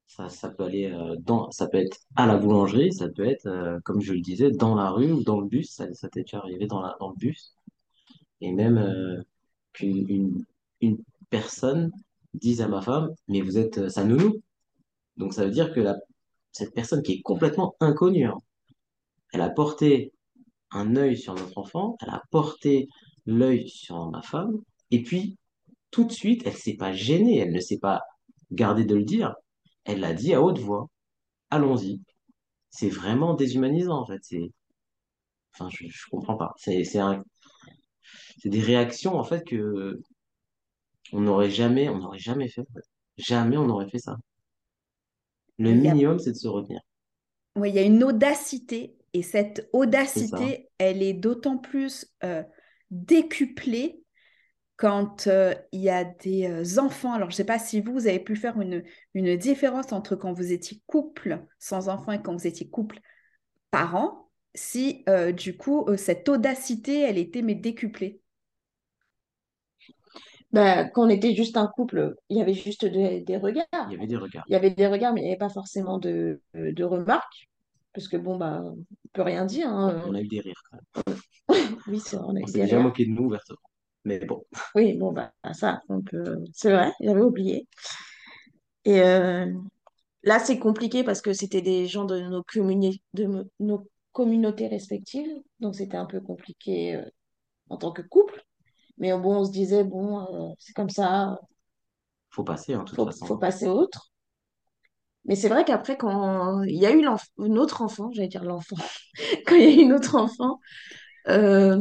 Ça, 0.08 0.30
ça 0.30 0.50
peut 0.50 0.64
euh, 0.64 1.16
dans, 1.20 1.52
ça 1.52 1.68
peut 1.68 1.78
être 1.78 1.98
à 2.16 2.26
la 2.26 2.38
boulangerie, 2.38 2.94
ça 2.94 3.10
peut 3.10 3.26
être, 3.26 3.48
euh, 3.48 3.80
comme 3.84 4.02
je 4.02 4.14
le 4.14 4.22
disais, 4.22 4.52
dans 4.52 4.76
la 4.76 4.92
rue 4.92 5.12
ou 5.12 5.24
dans 5.24 5.40
le 5.42 5.48
bus. 5.48 5.72
Ça, 5.72 5.92
ça 5.94 6.10
t'est 6.10 6.34
arrivé 6.34 6.68
dans 6.68 6.82
la, 6.82 6.96
dans 7.00 7.10
le 7.10 7.16
bus. 7.16 7.56
Et 8.42 8.52
même 8.52 8.78
euh, 8.78 9.22
qu'une 9.74 10.46
une, 10.82 10.98
personne 11.30 11.92
dise 12.34 12.62
à 12.62 12.68
ma 12.68 12.82
femme, 12.82 13.10
mais 13.28 13.42
vous 13.42 13.58
êtes 13.58 13.90
sa 13.90 14.04
nounou. 14.04 14.42
Donc 15.18 15.34
ça 15.34 15.46
veut 15.46 15.52
dire 15.52 15.74
que 15.74 15.82
cette 16.52 16.74
personne 16.74 17.02
qui 17.02 17.14
est 17.14 17.22
complètement 17.22 17.76
inconnue, 17.80 18.26
hein, 18.26 18.38
elle 19.34 19.42
a 19.42 19.50
porté 19.50 20.14
un 20.72 20.96
œil 20.96 21.18
sur 21.18 21.36
notre 21.36 21.58
enfant, 21.58 21.98
elle 22.02 22.10
a 22.10 22.24
porté 22.32 22.88
l'œil 23.26 23.68
sur 23.68 24.10
ma 24.12 24.22
femme, 24.22 24.62
et 24.92 25.02
puis 25.04 25.38
tout 25.92 26.04
de 26.04 26.12
suite, 26.12 26.44
elle 26.46 26.54
s'est 26.56 26.76
pas 26.76 26.94
gênée, 26.94 27.38
elle 27.38 27.54
ne 27.54 27.60
s'est 27.60 27.80
pas 27.80 28.04
gardée 28.52 28.86
de 28.86 28.96
le 28.96 29.04
dire. 29.04 29.36
Elle 29.86 30.02
l'a 30.02 30.14
dit 30.14 30.34
à 30.34 30.42
haute 30.42 30.60
voix. 30.60 30.90
Allons-y. 31.50 32.02
C'est 32.70 32.90
vraiment 32.90 33.34
déshumanisant 33.34 34.02
en 34.02 34.06
fait. 34.06 34.20
C'est, 34.22 34.52
enfin, 35.54 35.70
je, 35.72 35.88
je 35.88 36.06
comprends 36.12 36.38
pas. 36.38 36.54
C'est, 36.58 36.84
c'est 36.84 37.00
un, 37.00 37.24
c'est 38.40 38.50
des 38.50 38.62
réactions 38.62 39.18
en 39.18 39.24
fait 39.24 39.44
que 39.46 40.00
on 41.14 41.22
n'aurait 41.22 41.52
jamais, 41.52 41.90
on 41.90 42.00
n'aurait 42.00 42.20
jamais 42.20 42.50
fait. 42.50 42.62
en 42.62 42.74
fait. 42.74 42.86
Jamais 43.18 43.58
on 43.58 43.68
n'aurait 43.68 43.90
fait 43.90 44.00
ça. 44.00 44.18
Le 45.58 45.72
a, 45.72 45.74
minimum, 45.74 46.20
c'est 46.20 46.32
de 46.32 46.38
se 46.38 46.48
retenir. 46.48 46.82
oui, 47.56 47.70
il 47.70 47.76
y 47.76 47.80
a 47.80 47.84
une 47.84 48.04
audacité, 48.04 48.98
et 49.14 49.22
cette 49.22 49.70
audacité, 49.72 50.70
elle 50.78 51.02
est 51.02 51.14
d'autant 51.14 51.58
plus 51.58 52.06
euh, 52.24 52.44
décuplée 52.92 54.04
quand 54.78 55.28
euh, 55.28 55.54
il 55.72 55.82
y 55.82 55.90
a 55.90 56.04
des 56.04 56.80
enfants. 56.80 57.14
Alors, 57.14 57.30
je 57.30 57.36
ne 57.36 57.38
sais 57.38 57.46
pas 57.46 57.60
si 57.60 57.82
vous, 57.82 57.94
vous 57.94 58.08
avez 58.08 58.20
pu 58.20 58.36
faire 58.36 58.60
une, 58.62 58.84
une 59.14 59.36
différence 59.38 59.92
entre 59.94 60.16
quand 60.16 60.34
vous 60.34 60.52
étiez 60.52 60.82
couple 60.88 61.46
sans 61.60 61.90
enfants 61.90 62.12
et 62.12 62.22
quand 62.22 62.34
vous 62.36 62.48
étiez 62.48 62.70
couple 62.70 63.00
parent, 63.72 64.30
si 64.56 65.04
euh, 65.10 65.32
du 65.34 65.58
coup, 65.58 65.86
euh, 65.90 65.98
cette 65.98 66.30
audacité, 66.30 67.02
elle 67.02 67.18
était 67.18 67.42
mais 67.44 67.56
décuplée? 67.56 68.22
Bah, 70.52 70.86
quand 70.86 71.06
on 71.06 71.10
était 71.10 71.36
juste 71.36 71.58
un 71.58 71.68
couple, 71.68 72.16
il 72.30 72.38
y 72.38 72.42
avait 72.42 72.54
juste 72.54 72.86
de- 72.86 73.24
des 73.24 73.38
Il 73.88 73.92
y 73.92 73.96
regards. 73.96 73.96
avait 73.96 74.08
des 74.08 74.18
regards. 74.18 74.48
Il 74.48 74.54
y 74.54 74.56
avait 74.56 74.72
des 74.72 74.88
regards, 74.88 75.14
mais 75.14 75.22
il 75.22 75.24
n'y 75.26 75.30
avait 75.32 75.38
pas 75.40 75.50
forcément 75.50 75.98
de, 76.00 76.42
de 76.54 76.84
remarques. 76.84 77.50
Parce 77.94 78.08
que 78.08 78.18
bon, 78.18 78.38
bah, 78.38 78.62
on 78.64 78.78
peut 79.14 79.22
rien 79.22 79.46
dire. 79.46 79.68
Hein. 79.70 80.02
on 80.06 80.14
a 80.16 80.22
eu 80.22 80.28
des 80.28 80.40
rires 80.42 80.62
quand 80.70 80.78
même. 80.78 81.18
Oui, 81.88 82.00
c'est 82.00 82.18
vrai, 82.18 82.26
on 82.30 82.36
a 82.36 82.42
On 82.42 82.48
eu 82.48 82.48
s'est 82.48 82.60
des 82.60 82.64
déjà 82.64 82.80
rires. 82.80 82.80
moqué 82.80 83.06
de 83.06 83.12
nous 83.12 83.24
ouvertement. 83.26 83.60
Mais 84.06 84.20
bon, 84.26 84.46
Oui, 84.76 84.94
bon, 84.94 85.12
bah, 85.14 85.34
ça, 85.54 85.82
on 85.90 86.02
peut... 86.02 86.44
c'est 86.54 86.72
vrai, 86.72 86.92
j'avais 87.02 87.22
oublié. 87.22 87.68
Et 88.86 89.02
euh, 89.02 89.52
là, 90.24 90.40
c'est 90.40 90.60
compliqué 90.60 91.04
parce 91.04 91.22
que 91.22 91.34
c'était 91.34 91.62
des 91.62 91.88
gens 91.88 92.06
de 92.06 92.20
nos, 92.22 92.44
de 93.14 93.48
nos 93.60 93.90
communautés 94.14 94.68
respectives. 94.68 95.32
Donc, 95.60 95.76
c'était 95.76 95.98
un 95.98 96.06
peu 96.06 96.22
compliqué 96.22 96.96
euh, 96.96 97.06
en 97.70 97.78
tant 97.78 97.92
que 97.94 98.02
couple. 98.04 98.44
Mais 99.00 99.14
bon, 99.18 99.38
on 99.42 99.46
se 99.46 99.52
disait, 99.52 99.84
bon, 99.84 100.52
euh, 100.52 100.56
c'est 100.60 100.74
comme 100.74 100.90
ça, 100.92 101.40
faut 102.30 102.44
passer 102.44 102.74
hein, 102.76 102.84
de 102.84 102.90
toute 102.92 102.98
faut, 102.98 103.04
façon. 103.04 103.26
faut 103.26 103.38
passer 103.38 103.68
autre. 103.68 104.12
Mais 105.26 105.36
c'est 105.36 105.50
vrai 105.50 105.66
qu'après, 105.66 105.98
quand 105.98 106.62
il 106.64 106.76
y 106.76 106.86
a 106.86 106.92
eu 106.92 107.02
l'enf- 107.02 107.30
notre 107.38 107.82
enfant, 107.82 108.12
j'allais 108.14 108.28
dire 108.28 108.44
l'enfant, 108.44 108.76
quand 109.48 109.56
il 109.56 109.64
y 109.64 109.80
a 109.80 109.84
eu 109.84 109.88
notre 109.88 110.16
enfant, 110.16 110.60
euh, 111.30 111.80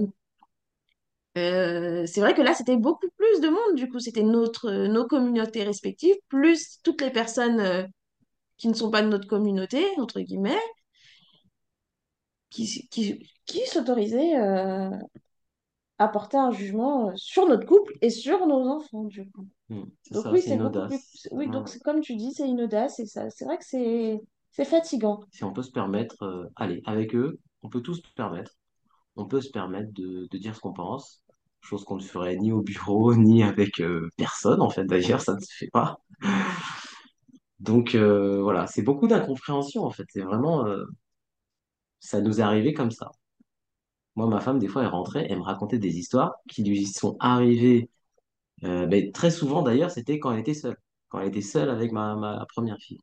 euh, 1.37 2.07
c'est 2.07 2.21
vrai 2.21 2.35
que 2.35 2.43
là, 2.43 2.55
c'était 2.55 2.77
beaucoup 2.77 3.09
plus 3.17 3.41
de 3.41 3.49
monde. 3.49 3.77
Du 3.77 3.89
coup, 3.89 3.99
c'était 4.01 4.23
notre, 4.23 4.71
nos 4.89 5.07
communautés 5.07 5.65
respectives, 5.65 6.17
plus 6.29 6.81
toutes 6.83 7.01
les 7.03 7.11
personnes 7.11 7.61
euh, 7.61 7.85
qui 8.59 8.69
ne 8.69 8.75
sont 8.75 8.91
pas 8.91 9.03
de 9.03 9.09
notre 9.09 9.29
communauté, 9.29 9.85
entre 9.99 10.21
guillemets, 10.21 10.61
qui, 12.51 12.89
qui, 12.89 13.31
qui 13.47 13.67
s'autorisaient 13.67 14.37
euh, 14.39 14.91
à 15.99 16.09
porter 16.09 16.37
un 16.37 16.51
jugement 16.53 17.09
euh, 17.11 17.13
sur 17.17 17.47
notre 17.49 17.67
couple 17.67 17.95
et 18.01 18.11
sur 18.11 18.47
nos 18.47 18.69
enfants, 18.69 19.05
du 19.05 19.29
coup. 19.31 19.47
C'est 20.03 20.15
Donc 20.15 20.23
ça, 20.23 20.33
oui, 20.33 20.43
c'est 20.43 20.55
une 20.55 20.63
beaucoup 20.63 20.81
plus... 20.87 21.29
Oui, 21.33 21.47
Ouais. 21.47 21.53
donc 21.53 21.69
comme 21.85 22.01
tu 22.01 22.17
dis, 22.17 22.33
c'est 22.33 22.49
une 22.49 22.63
audace 22.63 22.99
et 23.01 23.07
ça, 23.07 23.31
c'est 23.31 23.45
vrai 23.45 23.59
que 23.59 23.65
c'est 23.65 24.21
c'est 24.51 24.65
fatigant. 24.65 25.21
Si 25.31 25.45
on 25.45 25.53
peut 25.53 25.63
se 25.63 25.71
permettre, 25.71 26.23
euh, 26.23 26.47
allez, 26.57 26.81
avec 26.87 27.15
eux, 27.15 27.39
on 27.63 27.69
peut 27.69 27.83
tous 27.83 27.97
se 27.97 28.13
permettre. 28.15 28.53
On 29.17 29.27
peut 29.27 29.43
se 29.43 29.51
permettre 29.51 29.93
de, 29.95 30.29
de 30.31 30.39
dire 30.39 30.57
ce 30.57 30.61
qu'on 30.61 30.75
pense. 30.75 31.24
Chose 31.67 31.85
qu'on 31.85 31.97
ne 31.97 32.03
ferait 32.03 32.37
ni 32.37 32.53
au 32.53 32.63
bureau, 32.63 33.15
ni 33.17 33.43
avec 33.43 33.81
euh, 33.81 34.09
personne, 34.17 34.61
en 34.63 34.71
fait, 34.71 34.85
d'ailleurs, 34.85 35.21
ça 35.21 35.35
ne 35.35 35.41
se 35.41 35.53
fait 35.55 35.71
pas. 35.73 35.99
Donc 37.61 37.95
euh, 37.95 38.43
voilà, 38.43 38.67
c'est 38.67 38.83
beaucoup 38.83 39.07
d'incompréhension, 39.09 39.85
en 39.85 39.91
fait. 39.91 40.05
C'est 40.11 40.23
vraiment, 40.23 40.67
euh, 40.67 40.85
ça 42.01 42.21
nous 42.21 42.41
est 42.41 42.43
arrivé 42.43 42.73
comme 42.75 42.91
ça. 42.91 43.11
Moi, 44.17 44.27
ma 44.29 44.41
femme, 44.41 44.59
des 44.59 44.69
fois, 44.69 44.83
elle 44.83 44.89
rentrait, 44.89 45.27
elle 45.29 45.39
me 45.39 45.43
racontait 45.43 45.79
des 45.79 45.99
histoires 45.99 46.35
qui 46.49 46.63
lui 46.65 46.87
sont 46.87 47.17
arrivées, 47.21 47.91
ben, 48.63 49.13
très 49.13 49.31
souvent 49.31 49.63
d'ailleurs, 49.63 49.91
c'était 49.91 50.19
quand 50.19 50.33
elle 50.33 50.41
était 50.41 50.55
seule, 50.55 50.77
quand 51.09 51.21
elle 51.21 51.29
était 51.29 51.43
seule 51.43 51.71
avec 51.71 51.93
ma, 51.93 52.17
ma 52.17 52.47
première 52.55 52.79
fille. 52.79 53.01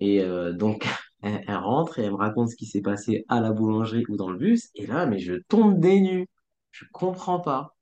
Et 0.00 0.22
donc, 0.54 0.86
elle, 1.22 1.44
elle 1.46 1.56
rentre 1.56 1.98
et 1.98 2.04
elle 2.04 2.12
me 2.12 2.16
raconte 2.16 2.50
ce 2.50 2.56
qui 2.56 2.66
s'est 2.66 2.82
passé 2.82 3.24
à 3.28 3.40
la 3.40 3.52
boulangerie 3.52 4.04
ou 4.08 4.16
dans 4.16 4.30
le 4.30 4.38
bus, 4.38 4.70
et 4.74 4.86
là, 4.86 5.06
mais 5.06 5.18
je 5.18 5.34
tombe 5.48 5.80
des 5.80 6.00
nues. 6.00 6.28
Je 6.78 6.84
comprends 6.92 7.40
pas. 7.40 7.76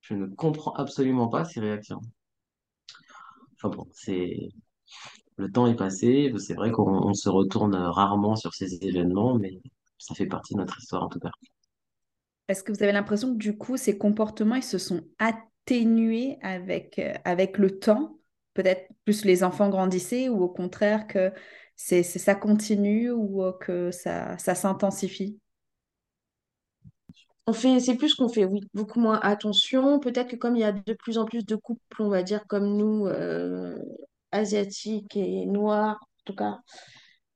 Je 0.00 0.14
ne 0.14 0.26
comprends 0.26 0.72
absolument 0.74 1.28
pas 1.28 1.44
ces 1.44 1.60
réactions. 1.60 2.00
Enfin 3.54 3.68
bon, 3.76 3.86
c'est 3.92 4.48
le 5.38 5.50
temps 5.52 5.66
est 5.66 5.76
passé. 5.76 6.32
C'est 6.38 6.54
vrai 6.54 6.70
qu'on 6.72 6.88
on 7.08 7.14
se 7.14 7.28
retourne 7.28 7.74
rarement 7.76 8.36
sur 8.36 8.54
ces 8.54 8.74
événements, 8.84 9.36
mais 9.38 9.60
ça 9.98 10.14
fait 10.14 10.26
partie 10.26 10.54
de 10.54 10.60
notre 10.60 10.78
histoire 10.78 11.04
en 11.04 11.08
tout 11.08 11.20
cas. 11.20 11.30
Est-ce 12.48 12.62
que 12.62 12.72
vous 12.72 12.82
avez 12.82 12.92
l'impression 12.92 13.32
que 13.32 13.38
du 13.38 13.56
coup, 13.56 13.76
ces 13.76 13.98
comportements, 13.98 14.54
ils 14.54 14.62
se 14.62 14.78
sont 14.78 15.02
atténués 15.18 16.38
avec, 16.42 16.98
euh, 16.98 17.12
avec 17.24 17.58
le 17.58 17.78
temps? 17.78 18.18
Peut-être 18.54 18.88
plus 19.04 19.24
les 19.24 19.42
enfants 19.44 19.68
grandissaient 19.68 20.28
ou 20.28 20.42
au 20.42 20.48
contraire 20.48 21.06
que 21.06 21.32
c'est- 21.76 22.02
ça 22.04 22.34
continue 22.34 23.10
ou 23.10 23.42
euh, 23.44 23.52
que 23.52 23.90
ça, 23.90 24.38
ça 24.38 24.54
s'intensifie? 24.54 25.40
On 27.48 27.52
fait, 27.52 27.78
c'est 27.80 27.96
plus 27.96 28.14
qu'on 28.14 28.28
fait, 28.28 28.44
oui, 28.44 28.60
beaucoup 28.74 28.98
moins 29.00 29.20
attention. 29.22 30.00
Peut-être 30.00 30.30
que 30.30 30.36
comme 30.36 30.56
il 30.56 30.60
y 30.60 30.64
a 30.64 30.72
de 30.72 30.94
plus 30.94 31.16
en 31.18 31.24
plus 31.24 31.44
de 31.46 31.54
couples, 31.56 32.02
on 32.02 32.08
va 32.08 32.22
dire 32.24 32.44
comme 32.48 32.76
nous, 32.76 33.06
euh, 33.06 33.78
asiatiques 34.32 35.16
et 35.16 35.46
noirs, 35.46 35.98
en 36.02 36.22
tout 36.24 36.34
cas, 36.34 36.58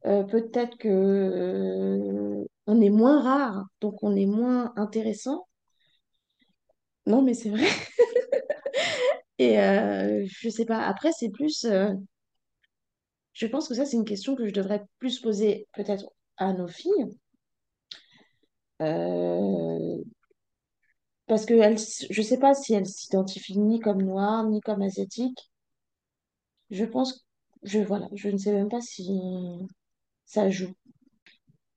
euh, 0.06 0.24
peut-être 0.24 0.78
que 0.78 0.88
euh, 0.88 2.44
on 2.66 2.80
est 2.80 2.90
moins 2.90 3.22
rare, 3.22 3.64
donc 3.80 4.02
on 4.02 4.16
est 4.16 4.26
moins 4.26 4.72
intéressant. 4.76 5.46
Non, 7.06 7.22
mais 7.22 7.34
c'est 7.34 7.50
vrai. 7.50 7.66
Et 9.38 9.56
je 10.26 10.48
sais 10.50 10.66
pas. 10.66 10.80
Après, 10.86 11.12
c'est 11.12 11.30
plus. 11.30 11.66
je 13.32 13.46
pense 13.46 13.68
que 13.68 13.74
ça, 13.74 13.84
c'est 13.86 13.96
une 13.96 14.04
question 14.04 14.34
que 14.36 14.46
je 14.46 14.52
devrais 14.52 14.84
plus 14.98 15.18
poser 15.20 15.66
peut-être 15.74 16.06
à 16.36 16.52
nos 16.52 16.68
filles. 16.68 17.06
Euh, 18.80 20.02
parce 21.26 21.46
que 21.46 21.54
elles, 21.54 21.78
je 22.10 22.20
sais 22.22 22.38
pas 22.38 22.52
si 22.54 22.74
elles 22.74 22.84
s'identifient 22.86 23.58
ni 23.58 23.80
comme 23.80 24.02
noires, 24.02 24.44
ni 24.44 24.60
comme 24.60 24.82
asiatiques. 24.82 25.50
Je 26.70 26.84
pense, 26.86 27.26
je, 27.64 27.80
voilà, 27.80 28.08
je 28.14 28.28
ne 28.30 28.38
sais 28.38 28.52
même 28.52 28.70
pas 28.70 28.80
si 28.80 29.06
ça 30.24 30.48
joue. 30.50 30.74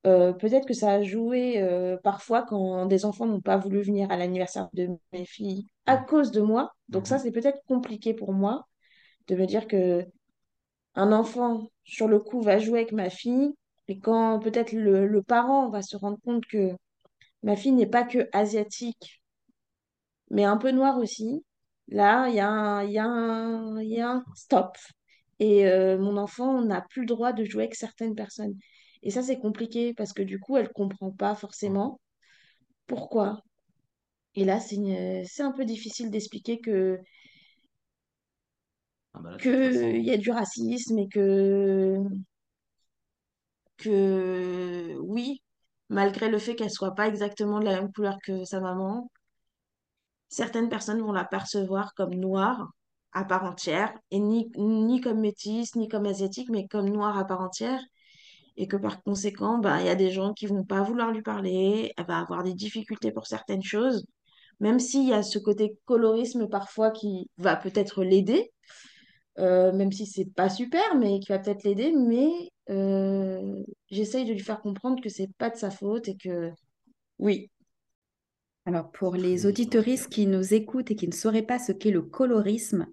Euh, 0.05 0.33
peut-être 0.33 0.67
que 0.67 0.73
ça 0.73 0.91
a 0.93 1.01
joué 1.01 1.61
euh, 1.61 1.95
parfois 2.03 2.43
quand 2.43 2.85
des 2.87 3.05
enfants 3.05 3.25
n'ont 3.25 3.39
pas 3.41 3.55
voulu 3.57 3.81
venir 3.81 4.11
à 4.11 4.17
l'anniversaire 4.17 4.67
de 4.73 4.89
mes 5.13 5.25
filles 5.25 5.65
à 5.85 5.97
cause 5.97 6.31
de 6.31 6.41
moi. 6.41 6.73
Donc 6.89 7.07
ça, 7.07 7.15
Mhm. 7.15 7.21
c'est 7.23 7.31
peut-être 7.31 7.61
compliqué 7.67 8.13
pour 8.13 8.33
moi 8.33 8.67
de 9.27 9.35
me 9.35 9.45
dire 9.47 9.67
que 9.67 10.05
un 10.95 11.11
enfant, 11.13 11.69
sur 11.85 12.07
le 12.07 12.19
coup, 12.19 12.41
va 12.41 12.59
jouer 12.59 12.81
avec 12.81 12.93
ma 12.93 13.09
fille 13.11 13.53
et 13.89 13.99
quand 13.99 14.39
peut-être 14.39 14.73
le, 14.73 15.07
le 15.07 15.23
parent 15.23 15.69
va 15.69 15.81
se 15.83 15.97
rendre 15.97 16.19
compte 16.25 16.45
que 16.47 16.73
ma 17.43 17.55
fille 17.55 17.73
n'est 17.73 17.85
pas 17.87 18.03
que 18.05 18.27
asiatique, 18.33 19.21
mais 20.29 20.43
un 20.43 20.57
peu 20.57 20.71
noire 20.71 20.97
aussi, 20.97 21.43
là, 21.87 22.27
il 22.29 22.35
y 22.35 22.39
a 22.39 22.47
un, 22.49 22.83
il 22.83 22.91
y 22.91 22.99
a 22.99 23.05
un, 23.05 23.81
il 23.81 23.89
y 23.91 24.01
a 24.01 24.09
un 24.11 24.25
stop. 24.35 24.77
Et 25.39 25.67
euh, 25.67 25.97
mon 25.99 26.17
enfant 26.17 26.61
n'a 26.63 26.81
plus 26.81 27.01
le 27.01 27.07
droit 27.07 27.33
de 27.33 27.43
jouer 27.45 27.63
avec 27.63 27.75
certaines 27.75 28.15
personnes. 28.15 28.55
Et 29.03 29.11
ça, 29.11 29.21
c'est 29.21 29.39
compliqué 29.39 29.93
parce 29.93 30.13
que 30.13 30.21
du 30.23 30.39
coup, 30.39 30.57
elle 30.57 30.69
comprend 30.71 31.11
pas 31.11 31.35
forcément 31.35 31.99
pourquoi. 32.87 33.41
Et 34.35 34.45
là, 34.45 34.59
c'est 34.59 35.43
un 35.43 35.51
peu 35.53 35.65
difficile 35.65 36.11
d'expliquer 36.11 36.59
que, 36.61 36.99
Ah 39.13 39.19
bah 39.23 39.31
là, 39.31 39.39
de 39.39 39.43
toute 39.43 39.59
que 39.59 39.95
il 39.95 40.03
façon, 40.03 40.03
y 40.05 40.11
a 40.11 40.17
du 40.17 40.31
racisme 40.31 40.97
et 40.99 41.07
que, 41.09 41.97
que 43.77 44.97
oui, 44.99 45.42
malgré 45.93 46.29
le 46.29 46.39
fait 46.39 46.55
qu'elle 46.55 46.71
soit 46.71 46.95
pas 46.95 47.07
exactement 47.07 47.59
de 47.59 47.65
la 47.65 47.75
même 47.81 47.91
couleur 47.93 48.17
que 48.25 48.43
sa 48.45 48.59
maman, 48.59 49.09
certaines 50.29 50.69
personnes 50.69 51.01
vont 51.01 51.11
la 51.13 51.25
percevoir 51.25 51.93
comme 51.95 52.15
noire 52.15 52.69
à 53.13 53.23
part 53.25 53.43
entière, 53.45 53.93
et 54.11 54.19
ni, 54.19 54.51
ni 54.57 54.99
comme 55.01 55.19
métisse, 55.21 55.75
ni 55.75 55.87
comme 55.87 56.05
asiatique, 56.07 56.49
mais 56.49 56.67
comme 56.67 56.89
noire 56.89 57.17
à 57.17 57.25
part 57.25 57.41
entière. 57.41 57.79
et 58.57 58.67
que 58.67 58.77
par 58.77 59.03
conséquent, 59.03 59.59
bah, 59.59 59.81
il 59.81 59.87
y 59.87 59.89
a 59.89 59.95
des 59.95 60.11
gens 60.11 60.33
qui 60.33 60.47
vont 60.47 60.63
pas 60.63 60.81
vouloir 60.83 61.11
lui 61.11 61.21
parler, 61.23 61.93
elle 61.97 62.05
va 62.05 62.19
avoir 62.19 62.43
des 62.43 62.53
difficultés 62.53 63.11
pour 63.11 63.27
certaines 63.27 63.63
choses, 63.63 64.05
même 64.59 64.79
s'il 64.79 65.07
y 65.09 65.13
a 65.13 65.23
ce 65.23 65.39
côté 65.39 65.77
colorisme 65.85 66.47
parfois 66.49 66.91
qui 66.91 67.29
va 67.37 67.55
peut-être 67.57 68.03
l'aider, 68.03 68.51
euh, 69.39 69.73
même 69.73 69.91
si 69.91 70.05
c'est 70.07 70.25
pas 70.25 70.49
super, 70.49 70.95
mais 70.97 71.19
qui 71.19 71.29
va 71.31 71.39
peut-être 71.39 71.63
l'aider, 71.63 71.93
mais 71.93 72.51
euh, 72.69 73.63
j'essaye 73.89 74.25
de 74.25 74.33
lui 74.33 74.39
faire 74.39 74.61
comprendre 74.61 75.01
que 75.01 75.09
c'est 75.09 75.31
pas 75.37 75.49
de 75.49 75.57
sa 75.57 75.71
faute 75.71 76.07
et 76.07 76.17
que 76.17 76.51
oui, 77.19 77.51
Alors, 78.65 78.91
pour 78.91 79.15
les 79.15 79.45
auditoristes 79.45 80.09
qui 80.09 80.25
nous 80.25 80.53
écoutent 80.53 80.91
et 80.91 80.95
qui 80.95 81.07
ne 81.07 81.13
sauraient 81.13 81.41
pas 81.41 81.59
ce 81.59 81.71
qu'est 81.71 81.91
le 81.91 82.01
colorisme, 82.01 82.87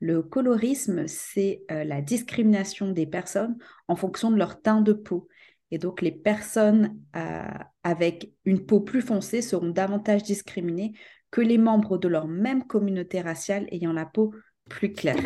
le 0.00 0.22
colorisme, 0.22 1.06
c'est 1.06 1.62
euh, 1.70 1.84
la 1.84 2.02
discrimination 2.02 2.90
des 2.90 3.06
personnes 3.06 3.56
en 3.88 3.96
fonction 3.96 4.30
de 4.30 4.36
leur 4.36 4.60
teint 4.60 4.82
de 4.82 4.92
peau. 4.92 5.28
Et 5.70 5.78
donc, 5.78 6.02
les 6.02 6.12
personnes 6.12 6.98
euh, 7.16 7.48
avec 7.82 8.32
une 8.44 8.64
peau 8.64 8.80
plus 8.80 9.02
foncée 9.02 9.40
seront 9.40 9.70
davantage 9.70 10.22
discriminées 10.22 10.92
que 11.30 11.40
les 11.40 11.58
membres 11.58 11.98
de 11.98 12.08
leur 12.08 12.28
même 12.28 12.64
communauté 12.64 13.20
raciale 13.20 13.66
ayant 13.70 13.92
la 13.92 14.06
peau 14.06 14.34
plus 14.68 14.92
claire. 14.92 15.16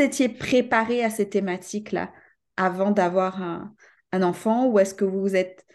Étiez 0.00 0.28
préparé 0.28 1.04
à 1.04 1.10
ces 1.10 1.28
thématiques-là 1.28 2.12
avant 2.56 2.90
d'avoir 2.90 3.42
un, 3.42 3.74
enfant 4.12 4.66
ou 4.66 4.78
est-ce 4.78 4.94
que 4.94 5.04
vous 5.04 5.20
vous 5.20 5.36
êtes 5.36 5.66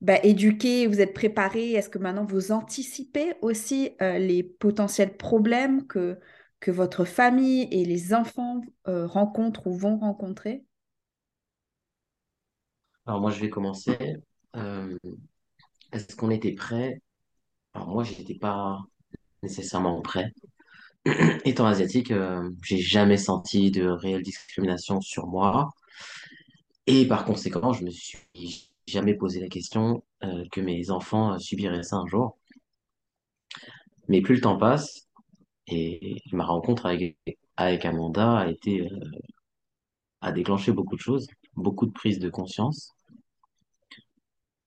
bah, 0.00 0.18
éduqué, 0.24 0.88
vous 0.88 1.00
êtes 1.00 1.14
préparé? 1.14 1.72
Est-ce 1.72 1.88
que 1.88 1.98
maintenant 1.98 2.24
vous 2.24 2.50
anticipez 2.50 3.34
aussi 3.42 3.92
euh, 4.02 4.18
les 4.18 4.42
potentiels 4.42 5.16
problèmes 5.16 5.86
que, 5.86 6.18
que 6.58 6.72
votre 6.72 7.04
famille 7.04 7.68
et 7.70 7.84
les 7.84 8.12
enfants 8.12 8.60
euh, 8.88 9.06
rencontrent 9.06 9.68
ou 9.68 9.76
vont 9.76 9.98
rencontrer? 9.98 10.64
Alors 13.06 13.20
moi, 13.20 13.30
je 13.30 13.40
vais 13.40 13.50
commencer. 13.50 13.96
Euh, 14.56 14.98
est-ce 15.92 16.16
qu'on 16.16 16.30
était 16.30 16.52
prêt? 16.52 17.00
Alors 17.74 17.88
moi, 17.88 18.02
j'étais 18.02 18.34
pas 18.34 18.80
nécessairement 19.42 20.00
prêt. 20.02 20.32
Étant 21.46 21.66
asiatique, 21.66 22.10
euh, 22.10 22.50
j'ai 22.62 22.78
jamais 22.78 23.16
senti 23.16 23.70
de 23.70 23.86
réelle 23.86 24.22
discrimination 24.22 25.00
sur 25.00 25.26
moi. 25.26 25.72
Et 26.86 27.06
par 27.06 27.24
conséquent, 27.24 27.72
je 27.72 27.84
me 27.84 27.90
suis 27.90 28.70
jamais 28.86 29.14
posé 29.14 29.40
la 29.40 29.48
question 29.48 30.04
euh, 30.24 30.44
que 30.52 30.60
mes 30.60 30.90
enfants 30.90 31.34
euh, 31.34 31.38
subiraient 31.38 31.82
ça 31.82 31.96
un 31.96 32.06
jour. 32.06 32.38
Mais 34.08 34.20
plus 34.20 34.36
le 34.36 34.40
temps 34.42 34.58
passe, 34.58 35.08
et 35.68 36.20
ma 36.32 36.44
rencontre 36.44 36.86
avec, 36.86 37.16
avec 37.56 37.84
Amanda 37.84 38.38
a 38.38 38.48
été, 38.48 38.88
a 40.20 40.32
déclenché 40.32 40.72
beaucoup 40.72 40.96
de 40.96 41.00
choses, 41.00 41.28
beaucoup 41.54 41.86
de 41.86 41.92
prises 41.92 42.18
de 42.18 42.28
conscience, 42.28 42.92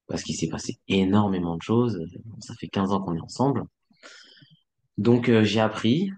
parce 0.08 0.24
qu'il 0.24 0.36
s'est 0.36 0.48
passé 0.48 0.80
énormément 0.88 1.58
de 1.58 1.62
choses. 1.62 2.00
Ça 2.40 2.54
fait 2.56 2.68
15 2.68 2.92
ans 2.94 3.02
qu'on 3.02 3.16
est 3.16 3.22
ensemble. 3.22 3.66
Donc 4.98 5.30
j'ai 5.44 5.60
appris, 5.60 6.10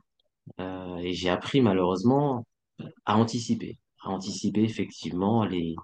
euh, 0.59 0.97
et 0.97 1.13
j'ai 1.13 1.29
appris 1.29 1.61
malheureusement 1.61 2.45
à 3.05 3.17
anticiper, 3.17 3.77
à 4.03 4.09
anticiper 4.09 4.63
effectivement 4.63 5.45
les, 5.45 5.75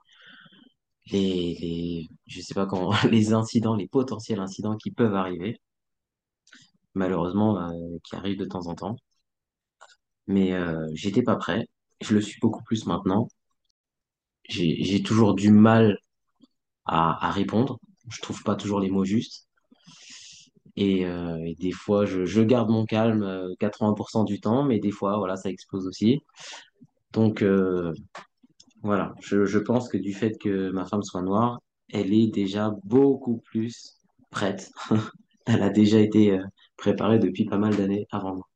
les, 1.12 1.56
les, 1.62 2.10
je 2.28 2.41
sais 2.41 2.54
pas 2.54 2.65
comment, 2.65 2.91
les 3.12 3.34
incidents, 3.34 3.76
les 3.76 3.88
potentiels 3.88 4.39
incidents 4.39 4.78
qui 4.78 4.91
peuvent 4.91 5.15
arriver, 5.15 5.60
malheureusement, 6.93 7.58
euh, 7.60 7.97
qui 8.04 8.15
arrivent 8.15 8.38
de 8.39 8.45
temps 8.45 8.67
en 8.67 8.76
temps. 8.76 8.95
Mais 10.28 10.54
euh, 10.54 10.88
j'étais 10.93 11.21
pas 11.24 11.36
prêt. 11.36 11.67
Je 12.02 12.13
le 12.15 12.21
suis 12.21 12.39
beaucoup 12.39 12.63
plus 12.63 12.86
maintenant. 12.88 13.28
J'ai, 14.50 15.02
toujours 15.04 15.34
du 15.34 15.52
mal 15.52 15.97
à, 16.86 17.28
à 17.28 17.32
répondre. 17.32 17.80
Je 18.10 18.21
trouve 18.21 18.43
pas 18.43 18.56
toujours 18.56 18.80
les 18.80 18.89
mots 18.89 19.06
justes. 19.06 19.47
Et, 20.75 21.05
euh, 21.05 21.38
et 21.45 21.55
des 21.55 21.71
fois, 21.71 22.05
je, 22.05 22.25
je 22.25 22.41
garde 22.41 22.69
mon 22.69 22.86
calme 22.86 23.23
euh, 23.23 23.53
80% 23.60 24.25
du 24.25 24.39
temps, 24.39 24.63
mais 24.63 24.79
des 24.79 24.91
fois, 24.91 25.17
voilà, 25.17 25.36
ça 25.36 25.49
explose 25.49 25.88
aussi. 25.88 26.21
Donc, 27.13 27.41
euh, 27.41 27.93
voilà, 28.84 29.13
je, 29.21 29.45
je 29.45 29.60
pense 29.60 29.89
que 29.89 29.97
du 29.97 30.13
fait 30.13 30.38
que 30.39 30.71
ma 30.71 30.86
femme 30.86 31.03
soit 31.03 31.21
noire, 31.21 31.60
elle 31.91 32.13
est 32.13 32.27
déjà 32.27 32.73
beaucoup 32.84 33.38
plus 33.38 33.97
prête. 34.29 34.71
Elle 35.47 35.63
a 35.63 35.69
déjà 35.69 35.99
été 35.99 36.31
euh, 36.31 36.43
préparée 36.77 37.17
depuis 37.17 37.45
pas 37.45 37.57
mal 37.57 37.75
d'années 37.75 38.05
avant 38.12 38.36
moi. 38.36 38.47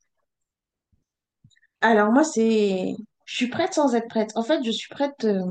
Alors 1.81 2.11
moi, 2.11 2.23
c'est... 2.23 2.93
Je 3.25 3.35
suis 3.35 3.49
prête 3.49 3.73
sans 3.73 3.95
être 3.95 4.07
prête. 4.07 4.29
En 4.35 4.43
fait, 4.43 4.63
je 4.63 4.69
suis 4.71 4.87
prête 4.87 5.25
euh, 5.25 5.43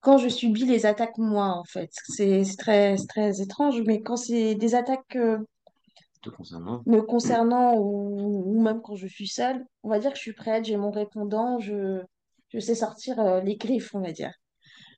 quand 0.00 0.18
je 0.18 0.28
subis 0.28 0.64
les 0.66 0.86
attaques, 0.86 1.18
moi, 1.18 1.46
en 1.48 1.64
fait. 1.64 1.90
C'est 2.08 2.42
très, 2.58 2.96
très 3.08 3.40
étrange, 3.40 3.82
mais 3.86 4.00
quand 4.02 4.16
c'est 4.16 4.54
des 4.54 4.74
attaques 4.74 5.16
euh, 5.16 5.38
concernant. 6.36 6.86
me 6.86 7.00
concernant 7.02 7.74
ou, 7.76 8.56
ou 8.56 8.62
même 8.62 8.80
quand 8.82 8.96
je 8.96 9.06
suis 9.06 9.28
seule, 9.28 9.64
on 9.82 9.88
va 9.88 9.98
dire 9.98 10.10
que 10.12 10.16
je 10.16 10.22
suis 10.22 10.32
prête, 10.34 10.64
j'ai 10.64 10.76
mon 10.76 10.90
répondant, 10.90 11.58
je, 11.58 12.02
je 12.48 12.58
sais 12.58 12.74
sortir 12.74 13.18
euh, 13.20 13.40
les 13.40 13.56
griffes, 13.56 13.94
on 13.94 14.00
va 14.00 14.12
dire. 14.12 14.32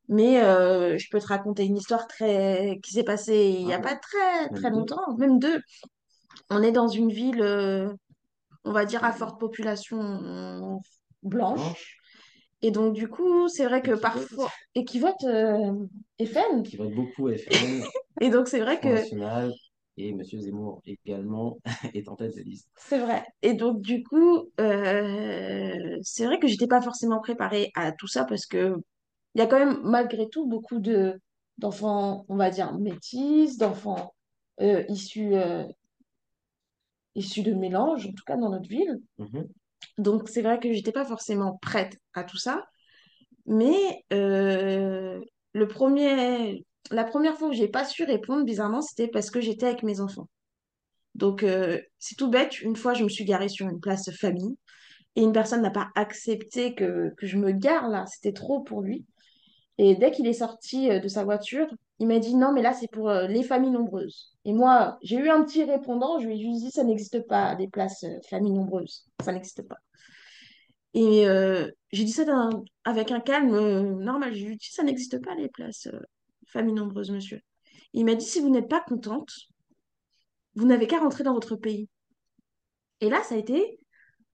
Mais 0.09 0.43
euh, 0.43 0.99
je 0.99 1.09
peux 1.11 1.21
te 1.21 1.27
raconter 1.27 1.65
une 1.65 1.77
histoire 1.77 2.07
très... 2.07 2.79
qui 2.83 2.93
s'est 2.93 3.05
passée 3.05 3.57
il 3.59 3.67
n'y 3.67 3.73
Ah 3.73 3.77
a 3.77 3.79
bon? 3.79 3.85
pas 3.89 3.97
très, 3.97 4.49
très 4.51 4.71
longtemps, 4.71 5.17
même 5.19 5.39
deux. 5.39 5.61
On 6.51 6.63
est 6.63 6.73
dans 6.73 6.89
une 6.89 7.11
ville, 7.11 7.43
on 8.65 8.73
va 8.73 8.85
dire, 8.85 9.05
à 9.05 9.13
forte 9.13 9.39
population 9.41 10.79
blanche. 11.23 11.61
Blanche 11.61 12.02
Et 12.63 12.71
donc, 12.71 12.95
du 12.95 13.09
coup, 13.09 13.49
c'est 13.49 13.65
vrai 13.65 13.83
que 13.83 13.93
parfois... 13.93 14.51
Et 14.75 14.85
qui 14.85 15.01
vote 15.01 15.23
euh, 15.25 15.73
FN. 16.25 16.63
qui 16.63 16.77
vote 16.77 16.95
beaucoup 16.95 17.29
FN, 17.29 17.83
Et 18.21 18.31
donc, 18.31 18.49
c'est 18.49 18.61
vrai 18.61 18.79
que... 18.81 18.89
National, 18.89 19.53
et 19.97 20.13
Monsieur 20.13 20.39
Zemmour 20.39 20.81
également 20.87 21.59
est 21.95 22.09
en 22.09 22.17
tête 22.17 22.37
de 22.37 22.43
liste. 22.43 22.69
C'est 22.77 22.99
vrai. 22.99 23.25
Et 23.43 23.55
donc, 23.55 23.81
du 23.81 24.03
coup, 24.03 24.51
euh, 24.61 25.99
c'est 26.03 26.25
vrai 26.25 26.39
que 26.39 26.47
j'étais 26.47 26.67
pas 26.67 26.81
forcément 26.81 27.21
préparée 27.21 27.71
à 27.75 27.93
tout 27.93 28.07
ça 28.07 28.25
parce 28.25 28.47
que 28.47 28.77
il 29.35 29.39
y 29.39 29.43
a 29.43 29.47
quand 29.47 29.59
même, 29.59 29.81
malgré 29.83 30.29
tout, 30.29 30.47
beaucoup 30.47 30.79
de 30.79 31.21
d'enfants, 31.59 32.25
on 32.29 32.37
va 32.37 32.51
dire, 32.51 32.77
métis, 32.79 33.57
d'enfants 33.57 34.15
euh, 34.61 34.85
issus, 34.89 35.35
euh, 35.35 35.65
issus 37.15 37.43
de 37.43 37.55
mélange, 37.55 38.07
en 38.07 38.13
tout 38.13 38.25
cas 38.27 38.37
dans 38.37 38.51
notre 38.51 38.69
ville. 38.69 39.01
Mhm. 39.19 39.49
Donc, 39.99 40.29
c'est 40.29 40.43
vrai 40.43 40.59
que 40.59 40.73
j'étais 40.73 40.93
pas 40.93 41.05
forcément 41.05 41.59
prête 41.63 41.99
à 42.15 42.25
tout 42.25 42.39
ça. 42.39 42.65
Mais 43.47 44.05
euh, 44.13 45.21
le 45.53 45.69
premier, 45.69 46.65
la 46.91 47.05
première 47.05 47.37
fois 47.37 47.49
que 47.51 47.57
j'ai 47.57 47.69
pas 47.69 47.85
su 47.85 48.05
répondre, 48.05 48.45
bizarrement, 48.45 48.83
c'était 48.83 49.09
parce 49.09 49.31
que 49.31 49.41
j'étais 49.41 49.67
avec 49.67 49.83
mes 49.83 50.01
enfants. 50.01 50.29
Donc, 51.15 51.43
euh, 51.43 51.81
c'est 51.99 52.17
tout 52.17 52.31
bête. 52.31 52.61
Une 52.63 52.77
fois, 52.77 52.95
je 52.95 53.05
me 53.05 53.09
suis 53.09 53.25
garée 53.25 53.49
sur 53.49 53.69
une 53.69 53.81
place 53.81 54.11
famille 54.13 54.57
et 55.17 55.23
une 55.23 55.33
personne 55.33 55.63
n'a 55.63 55.71
pas 55.71 55.91
accepté 55.95 56.75
que, 56.75 57.13
que 57.19 57.27
je 57.27 57.37
me 57.37 57.53
gare 57.53 57.89
là. 57.89 58.07
C'était 58.07 58.33
trop 58.33 58.61
pour 58.61 58.83
lui. 58.83 59.05
Et 59.79 59.95
dès 59.97 60.11
qu'il 60.11 60.27
est 60.27 60.33
sorti 60.33 60.91
euh, 60.91 61.01
de 61.01 61.09
sa 61.09 61.25
voiture, 61.25 61.67
il 62.03 62.09
m'a 62.09 62.19
dit 62.19 62.35
non, 62.35 62.53
mais 62.53 62.63
là, 62.63 62.73
c'est 62.73 62.91
pour 62.91 63.09
euh, 63.11 63.29
les 63.29 63.45
familles 63.45 63.71
nombreuses. 63.71 64.35
Et 64.45 64.53
moi, 64.53 64.99
j'ai 65.03 65.19
eu 65.19 65.29
un 65.29 65.45
petit 65.45 65.63
répondant. 65.63 66.19
Je 66.19 66.27
lui 66.27 66.35
ai 66.35 66.43
juste 66.43 66.65
dit 66.65 66.71
ça 66.73 66.83
n'existe 66.83 67.25
pas, 67.29 67.55
des 67.55 67.69
places 67.69 68.03
euh, 68.03 68.19
familles 68.29 68.51
nombreuses. 68.51 69.07
Ça 69.23 69.33
n'existe 69.33 69.63
pas. 69.69 69.77
Et 70.95 71.29
euh, 71.29 71.71
j'ai 71.93 72.03
dit 72.03 72.11
ça 72.11 72.25
avec 72.83 73.13
un 73.13 73.21
calme 73.21 74.01
normal. 74.01 74.35
J'ai 74.35 74.57
dit 74.57 74.69
ça 74.73 74.83
n'existe 74.83 75.23
pas, 75.23 75.37
les 75.37 75.49
places 75.49 75.87
familles 76.49 76.75
nombreuses, 76.75 77.13
monsieur. 77.13 77.41
Il 77.93 78.05
m'a 78.05 78.17
dit 78.17 78.27
si 78.27 78.41
vous 78.41 78.51
n'êtes 78.51 78.69
pas 78.69 78.81
contente, 78.81 79.31
vous 80.57 80.67
n'avez 80.67 80.89
qu'à 80.89 80.99
rentrer 80.99 81.23
dans 81.23 81.35
votre 81.35 81.55
pays. 81.55 81.89
Et 83.01 83.11
là, 83.11 83.23
ça 83.23 83.37
a 83.37 83.39
été 83.39 83.79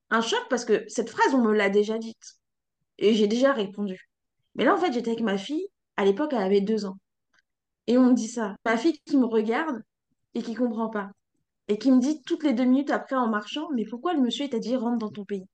un 0.08 0.22
choc 0.22 0.40
parce 0.48 0.64
que 0.64 0.84
cette 0.88 1.10
phrase, 1.10 1.34
on 1.34 1.42
me 1.42 1.52
l'a 1.52 1.68
déjà 1.68 1.98
dite. 1.98 2.38
Et 2.96 3.12
j'ai 3.12 3.26
déjà 3.26 3.52
répondu. 3.52 4.08
Mais 4.54 4.64
là, 4.64 4.74
en 4.74 4.78
fait, 4.78 4.90
j'étais 4.90 5.10
avec 5.10 5.22
ma 5.22 5.36
fille. 5.36 5.66
À 5.96 6.06
l'époque, 6.06 6.32
elle 6.32 6.42
avait 6.42 6.62
deux 6.62 6.86
ans. 6.86 6.96
Et 7.88 7.98
on 7.98 8.10
me 8.10 8.14
dit 8.14 8.28
ça. 8.28 8.54
Ma 8.64 8.76
fille 8.76 9.00
qui 9.06 9.16
me 9.16 9.24
regarde 9.24 9.82
et 10.34 10.42
qui 10.42 10.54
comprend 10.54 10.90
pas. 10.90 11.10
Et 11.66 11.78
qui 11.78 11.90
me 11.90 12.00
dit 12.00 12.22
toutes 12.22 12.44
les 12.44 12.52
deux 12.52 12.64
minutes 12.64 12.90
après 12.90 13.16
en 13.16 13.28
marchant, 13.28 13.68
mais 13.74 13.84
pourquoi 13.84 14.12
le 14.14 14.20
monsieur 14.20 14.48
t'a 14.48 14.60
dit 14.60 14.76
rentre 14.76 14.98
dans 14.98 15.10
ton 15.10 15.24
pays? 15.24 15.46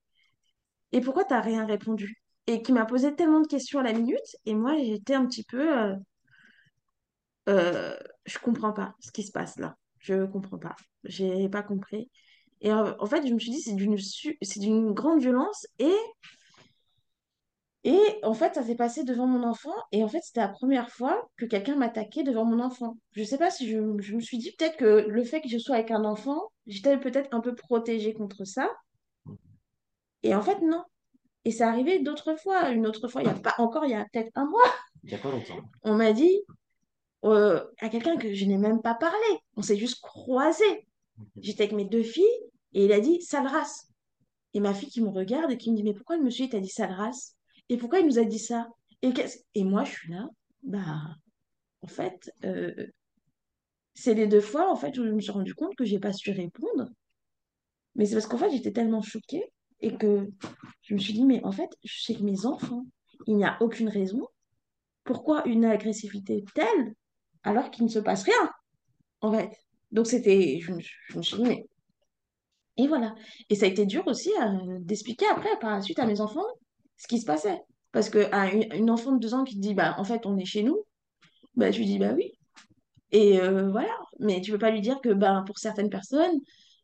Et 0.91 1.01
pourquoi 1.01 1.23
t'as 1.23 1.41
rien 1.41 1.65
répondu? 1.65 2.21
Et 2.47 2.61
qui 2.61 2.73
m'a 2.73 2.85
posé 2.85 3.15
tellement 3.15 3.41
de 3.41 3.47
questions 3.47 3.79
à 3.79 3.83
la 3.83 3.93
minute. 3.93 4.35
Et 4.45 4.53
moi, 4.53 4.77
j'étais 4.77 5.15
un 5.15 5.25
petit 5.25 5.43
peu... 5.43 5.77
euh, 5.77 5.95
euh, 7.49 7.97
je 8.25 8.37
comprends 8.39 8.73
pas 8.73 8.95
ce 8.99 9.11
qui 9.11 9.23
se 9.23 9.31
passe 9.31 9.57
là. 9.57 9.75
Je 9.99 10.25
comprends 10.25 10.59
pas. 10.59 10.75
J'ai 11.05 11.49
pas 11.49 11.63
compris. 11.63 12.09
Et 12.61 12.71
en 12.73 13.05
fait, 13.05 13.25
je 13.27 13.33
me 13.33 13.39
suis 13.39 13.51
dit, 13.51 13.61
c'est 13.61 13.75
d'une 13.75 13.97
c'est 13.97 14.59
d'une 14.59 14.93
grande 14.93 15.21
violence. 15.21 15.67
Et 15.79 15.95
Et 17.87 18.01
en 18.23 18.33
fait, 18.33 18.55
ça 18.55 18.63
s'est 18.63 18.75
passé 18.75 19.03
devant 19.03 19.27
mon 19.27 19.43
enfant. 19.43 19.75
Et 19.91 20.03
en 20.03 20.07
fait, 20.07 20.19
c'était 20.23 20.41
la 20.41 20.47
première 20.47 20.89
fois 20.89 21.29
que 21.37 21.45
quelqu'un 21.45 21.75
m'attaquait 21.75 22.23
devant 22.23 22.43
mon 22.43 22.59
enfant. 22.59 22.97
Je 23.11 23.23
sais 23.23 23.37
pas 23.37 23.51
si 23.51 23.69
je, 23.69 23.77
je 23.99 24.15
me 24.15 24.21
suis 24.21 24.39
dit 24.39 24.51
peut-être 24.57 24.75
que 24.77 25.05
le 25.07 25.23
fait 25.23 25.39
que 25.39 25.47
je 25.47 25.59
sois 25.59 25.75
avec 25.75 25.91
un 25.91 26.03
enfant, 26.03 26.51
j'étais 26.65 26.97
peut-être 26.99 27.31
un 27.31 27.41
peu 27.41 27.53
protégée 27.53 28.15
contre 28.15 28.43
ça. 28.43 28.71
Et 30.23 30.33
en 30.33 30.41
fait, 30.41 30.61
non. 30.61 30.83
Et 31.45 31.51
c'est 31.51 31.63
arrivé 31.63 31.99
d'autres 31.99 32.35
fois. 32.35 32.71
Une 32.71 32.87
autre 32.87 33.07
fois, 33.07 33.21
il 33.21 33.27
y 33.27 33.29
a 33.29 33.35
pas 33.35 33.53
encore, 33.59 33.85
il 33.85 33.91
y 33.91 33.93
a 33.93 34.03
peut-être 34.11 34.31
un 34.33 34.45
mois, 34.45 34.73
Il 35.03 35.09
n'y 35.09 35.15
a 35.15 35.19
pas 35.19 35.29
longtemps. 35.29 35.61
on 35.83 35.93
m'a 35.93 36.11
dit 36.11 36.41
euh, 37.23 37.63
à 37.81 37.89
quelqu'un 37.89 38.17
que 38.17 38.33
je 38.33 38.45
n'ai 38.45 38.57
même 38.57 38.81
pas 38.81 38.95
parlé. 38.95 39.39
On 39.57 39.61
s'est 39.61 39.77
juste 39.77 40.01
croisés. 40.01 40.87
J'étais 41.39 41.65
avec 41.65 41.75
mes 41.75 41.85
deux 41.85 42.01
filles 42.01 42.25
et 42.73 42.85
il 42.85 42.91
a 42.91 42.99
dit 42.99 43.21
sale 43.21 43.45
race. 43.45 43.89
Et 44.55 44.59
ma 44.59 44.73
fille 44.73 44.89
qui 44.89 45.03
me 45.03 45.09
regarde 45.09 45.51
et 45.51 45.57
qui 45.57 45.69
me 45.71 45.75
dit 45.75 45.83
mais 45.83 45.93
pourquoi 45.93 46.17
le 46.17 46.23
monsieur 46.23 46.45
il 46.45 46.49
t'a 46.49 46.59
dit 46.59 46.67
sale 46.69 46.91
race? 46.91 47.34
Et 47.69 47.77
pourquoi 47.77 47.99
il 47.99 48.05
nous 48.05 48.19
a 48.19 48.23
dit 48.25 48.39
ça? 48.39 48.67
Et, 49.01 49.63
moi, 49.63 49.83
je 49.83 49.91
suis 49.91 50.11
là. 50.11 50.27
Bah, 50.63 51.01
En 51.81 51.87
fait, 51.87 52.31
euh, 52.43 52.87
c'est 53.93 54.13
les 54.13 54.27
deux 54.27 54.41
fois 54.41 54.71
en 54.71 54.75
fait 54.75 54.97
où 54.97 55.05
je 55.05 55.11
me 55.11 55.21
suis 55.21 55.31
rendu 55.31 55.53
compte 55.55 55.75
que 55.75 55.85
j'ai 55.85 55.99
pas 55.99 56.13
su 56.13 56.31
répondre. 56.31 56.89
Mais 57.95 58.05
c'est 58.05 58.15
parce 58.15 58.27
qu'en 58.27 58.37
fait, 58.37 58.51
j'étais 58.51 58.73
tellement 58.73 59.01
choquée 59.01 59.51
et 59.79 59.95
que 59.97 60.29
je 60.81 60.93
me 60.93 60.99
suis 60.99 61.13
dit, 61.13 61.23
mais 61.23 61.43
en 61.43 61.51
fait, 61.51 61.69
que 61.81 62.23
mes 62.23 62.45
enfants, 62.45 62.85
il 63.27 63.37
n'y 63.37 63.45
a 63.45 63.57
aucune 63.61 63.89
raison. 63.89 64.27
Pourquoi 65.03 65.47
une 65.47 65.65
agressivité 65.65 66.43
telle 66.53 66.93
alors 67.43 67.71
qu'il 67.71 67.85
ne 67.85 67.89
se 67.89 67.99
passe 67.99 68.23
rien, 68.23 68.51
en 69.21 69.31
fait? 69.31 69.51
Donc 69.91 70.07
c'était, 70.07 70.59
je, 70.61 70.73
je 71.09 71.17
me 71.17 71.21
suis 71.21 71.37
dit, 71.37 71.43
mais... 71.43 71.65
Et 72.77 72.87
voilà. 72.87 73.15
Et 73.49 73.55
ça 73.55 73.65
a 73.65 73.69
été 73.69 73.85
dur 73.85 74.05
aussi 74.07 74.31
euh, 74.41 74.79
d'expliquer 74.79 75.27
après, 75.27 75.57
par 75.61 75.71
la 75.71 75.81
suite, 75.81 75.99
à 75.99 76.05
mes 76.05 76.19
enfants 76.19 76.43
ce 76.97 77.07
qui 77.07 77.19
se 77.19 77.25
passait. 77.25 77.61
Parce 77.91 78.09
que 78.09 78.27
à 78.33 78.51
une, 78.51 78.89
enfant 78.89 79.13
de 79.13 79.19
deux 79.19 79.33
ans 79.33 79.43
qui 79.43 79.57
dit, 79.57 79.73
bah, 79.73 79.95
en 79.97 80.03
fait, 80.03 80.25
on 80.25 80.37
est 80.37 80.45
chez 80.45 80.63
nous, 80.63 80.85
bah, 81.55 81.69
lui 81.71 81.85
dis, 81.85 81.99
bah 81.99 82.13
oui. 82.15 82.33
Et 83.11 83.39
euh, 83.39 83.69
voilà. 83.71 83.97
Mais 84.19 84.41
tu 84.41 84.51
peux 84.51 84.57
pas 84.57 84.71
lui 84.71 84.81
dire 84.81 84.99
que 85.01 85.09
ben, 85.13 85.43
pour 85.45 85.57
certaines 85.59 85.89
personnes, 85.89 86.39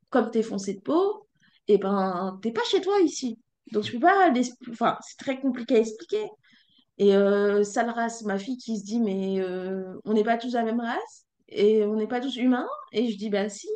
comme 0.10 0.32
t'es 0.32 0.44
foncé 0.44 0.74
de 0.76 0.82
peau, 0.82 1.28
et 1.68 1.78
ben 1.78 2.40
t'es 2.42 2.52
pas 2.52 2.64
chez 2.66 2.82
toi 2.82 3.00
ici. 3.02 3.40
Donc 3.72 3.84
je 3.84 3.92
peux 3.94 4.00
pas 4.00 4.32
Enfin, 4.72 4.98
c'est 5.02 5.18
très 5.18 5.40
compliqué 5.40 5.76
à 5.76 5.80
expliquer. 5.80 6.30
Et 6.98 7.16
euh, 7.16 7.64
sale 7.64 7.90
race, 7.90 8.24
ma 8.24 8.38
fille 8.38 8.58
qui 8.58 8.78
se 8.80 8.84
dit, 8.86 9.00
mais 9.00 9.40
euh, 9.42 10.00
on 10.06 10.14
n'est 10.14 10.24
pas 10.24 10.38
tous 10.38 10.54
la 10.54 10.64
même 10.64 10.80
race, 10.80 11.26
et 11.50 11.84
on 11.86 11.96
n'est 11.96 12.08
pas 12.08 12.22
tous 12.22 12.38
humains. 12.38 12.68
Et 12.94 13.12
je 13.12 13.18
dis, 13.18 13.30
bah 13.30 13.50
si. 13.50 13.68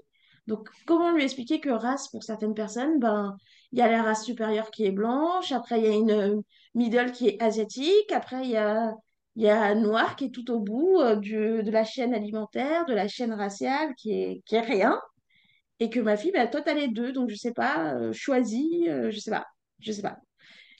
Donc 0.48 0.70
comment 0.86 1.12
lui 1.12 1.24
expliquer 1.24 1.60
que 1.60 1.70
race, 1.70 2.10
pour 2.10 2.24
certaines 2.24 2.54
personnes, 2.54 3.00
ben 3.00 3.36
il 3.76 3.80
y 3.80 3.82
a 3.82 3.92
la 3.92 4.04
race 4.04 4.24
supérieure 4.24 4.72
qui 4.72 4.86
est 4.86 4.92
blanche, 4.92 5.52
après 5.52 5.80
il 5.80 5.86
y 5.86 5.90
a 5.90 5.94
une 5.94 6.12
euh, 6.12 6.42
middle 6.76 7.12
qui 7.12 7.28
est 7.28 7.44
asiatique, 7.44 8.10
après 8.14 8.46
il 8.46 8.52
y 8.52 8.56
a, 8.56 8.94
y 9.36 9.50
a 9.50 9.76
noir 9.76 10.16
qui 10.16 10.26
est 10.26 10.30
tout 10.30 10.50
au 10.50 10.62
bout 10.62 11.02
euh, 11.02 11.18
de 11.18 11.72
la 11.72 11.84
chaîne 11.84 12.14
alimentaire, 12.14 12.86
de 12.86 12.94
la 12.94 13.10
chaîne 13.10 13.34
raciale 13.34 13.94
qui 13.96 14.14
est, 14.14 14.44
qui 14.46 14.56
est 14.56 14.62
rien. 14.62 14.98
Et 15.82 15.90
que 15.90 16.00
ma 16.00 16.16
fille, 16.16 16.32
bah, 16.32 16.48
toi, 16.48 16.62
t'as 16.62 16.74
les 16.74 16.88
deux, 16.88 17.12
donc 17.12 17.30
je 17.30 17.36
sais 17.36 17.52
pas, 17.52 17.94
euh, 17.96 18.14
choisis, 18.14 18.88
euh, 18.88 19.12
je 19.12 19.20
sais 19.20 19.32
pas, 19.32 19.46
je 19.80 19.92
sais 19.92 20.02
pas. 20.02 20.20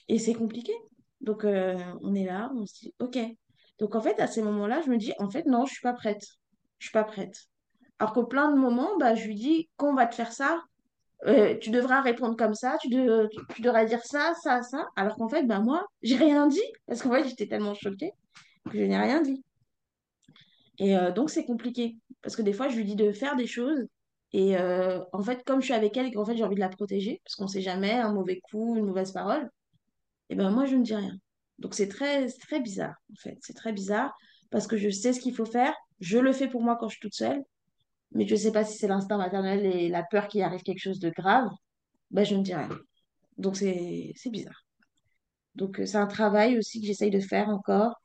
Et 0.08 0.18
c'est 0.18 0.32
compliqué. 0.32 0.72
Donc, 1.20 1.44
on 1.44 2.14
est 2.14 2.24
là, 2.24 2.50
on 2.54 2.64
se 2.64 2.74
dit, 2.80 2.94
OK. 3.00 3.18
Donc, 3.78 3.94
en 3.94 4.00
fait, 4.00 4.18
à 4.20 4.26
ces 4.26 4.42
moments-là, 4.42 4.80
je 4.84 4.90
me 4.90 4.96
dis, 4.96 5.12
en 5.18 5.28
fait, 5.28 5.44
non, 5.44 5.66
je 5.66 5.72
suis 5.72 5.82
pas 5.82 5.92
prête. 5.92 6.24
Je 6.78 6.86
suis 6.86 6.92
pas 6.92 7.04
prête. 7.04 7.36
Alors 7.98 8.14
qu'au 8.14 8.24
plein 8.24 8.50
de 8.50 8.56
moments, 8.58 8.96
bah, 8.98 9.14
je 9.14 9.26
lui 9.26 9.34
dis, 9.34 9.68
quand 9.76 9.90
on 9.90 9.94
va 9.94 10.06
te 10.06 10.14
faire 10.14 10.32
ça, 10.32 10.62
euh, 11.26 11.56
tu 11.58 11.70
devras 11.70 12.00
répondre 12.02 12.36
comme 12.36 12.54
ça, 12.54 12.76
tu, 12.80 12.88
de- 12.88 13.28
tu, 13.32 13.40
tu 13.56 13.62
devras 13.62 13.84
dire 13.84 14.02
ça, 14.04 14.34
ça, 14.42 14.62
ça. 14.62 14.86
Alors 14.96 15.16
qu'en 15.16 15.28
fait, 15.28 15.44
bah, 15.44 15.60
moi, 15.60 15.86
j'ai 16.02 16.16
rien 16.16 16.46
dit. 16.46 16.62
Parce 16.86 17.02
qu'en 17.02 17.10
fait, 17.12 17.28
j'étais 17.28 17.46
tellement 17.48 17.74
choquée 17.74 18.12
que 18.70 18.78
je 18.78 18.84
n'ai 18.84 18.98
rien 18.98 19.22
dit. 19.22 19.42
Et 20.78 20.96
euh, 20.96 21.12
donc, 21.12 21.30
c'est 21.30 21.44
compliqué. 21.44 21.96
Parce 22.22 22.36
que 22.36 22.42
des 22.42 22.52
fois, 22.52 22.68
je 22.68 22.76
lui 22.76 22.84
dis 22.84 22.96
de 22.96 23.12
faire 23.12 23.36
des 23.36 23.46
choses. 23.46 23.86
Et 24.32 24.56
euh, 24.56 25.00
en 25.12 25.22
fait, 25.22 25.42
comme 25.44 25.60
je 25.60 25.66
suis 25.66 25.74
avec 25.74 25.96
elle 25.96 26.06
et 26.06 26.12
qu'en 26.12 26.24
fait, 26.24 26.36
j'ai 26.36 26.44
envie 26.44 26.56
de 26.56 26.60
la 26.60 26.68
protéger, 26.68 27.20
parce 27.24 27.36
qu'on 27.36 27.46
sait 27.48 27.60
jamais, 27.62 27.92
un 27.92 28.12
mauvais 28.12 28.40
coup, 28.40 28.76
une 28.76 28.84
mauvaise 28.86 29.12
parole, 29.12 29.48
et 30.30 30.36
ben 30.36 30.50
moi, 30.50 30.66
je 30.66 30.76
ne 30.76 30.82
dis 30.82 30.94
rien. 30.94 31.16
Donc, 31.58 31.74
c'est 31.74 31.88
très, 31.88 32.28
très 32.28 32.60
bizarre, 32.60 32.96
en 33.12 33.16
fait. 33.16 33.38
C'est 33.42 33.54
très 33.54 33.72
bizarre 33.72 34.14
parce 34.50 34.66
que 34.66 34.76
je 34.76 34.90
sais 34.90 35.12
ce 35.12 35.20
qu'il 35.20 35.34
faut 35.34 35.46
faire. 35.46 35.74
Je 36.00 36.18
le 36.18 36.32
fais 36.32 36.48
pour 36.48 36.62
moi 36.62 36.76
quand 36.78 36.88
je 36.88 36.94
suis 36.94 37.00
toute 37.00 37.14
seule. 37.14 37.42
Mais 38.12 38.26
je 38.26 38.34
ne 38.34 38.38
sais 38.38 38.52
pas 38.52 38.64
si 38.64 38.78
c'est 38.78 38.88
l'instinct 38.88 39.18
maternel 39.18 39.66
et 39.66 39.88
la 39.88 40.02
peur 40.04 40.28
qu'il 40.28 40.42
arrive 40.42 40.62
quelque 40.62 40.78
chose 40.80 41.00
de 41.00 41.10
grave. 41.10 41.48
Ben, 42.10 42.24
je 42.24 42.34
ne 42.36 42.42
dis 42.42 42.54
rien. 42.54 42.68
Donc, 43.38 43.56
c'est, 43.56 44.12
c'est 44.16 44.30
bizarre. 44.30 44.66
Donc, 45.54 45.80
euh, 45.80 45.86
c'est 45.86 45.98
un 45.98 46.06
travail 46.06 46.58
aussi 46.58 46.80
que 46.80 46.86
j'essaye 46.86 47.10
de 47.10 47.20
faire 47.20 47.48
encore. 47.48 48.00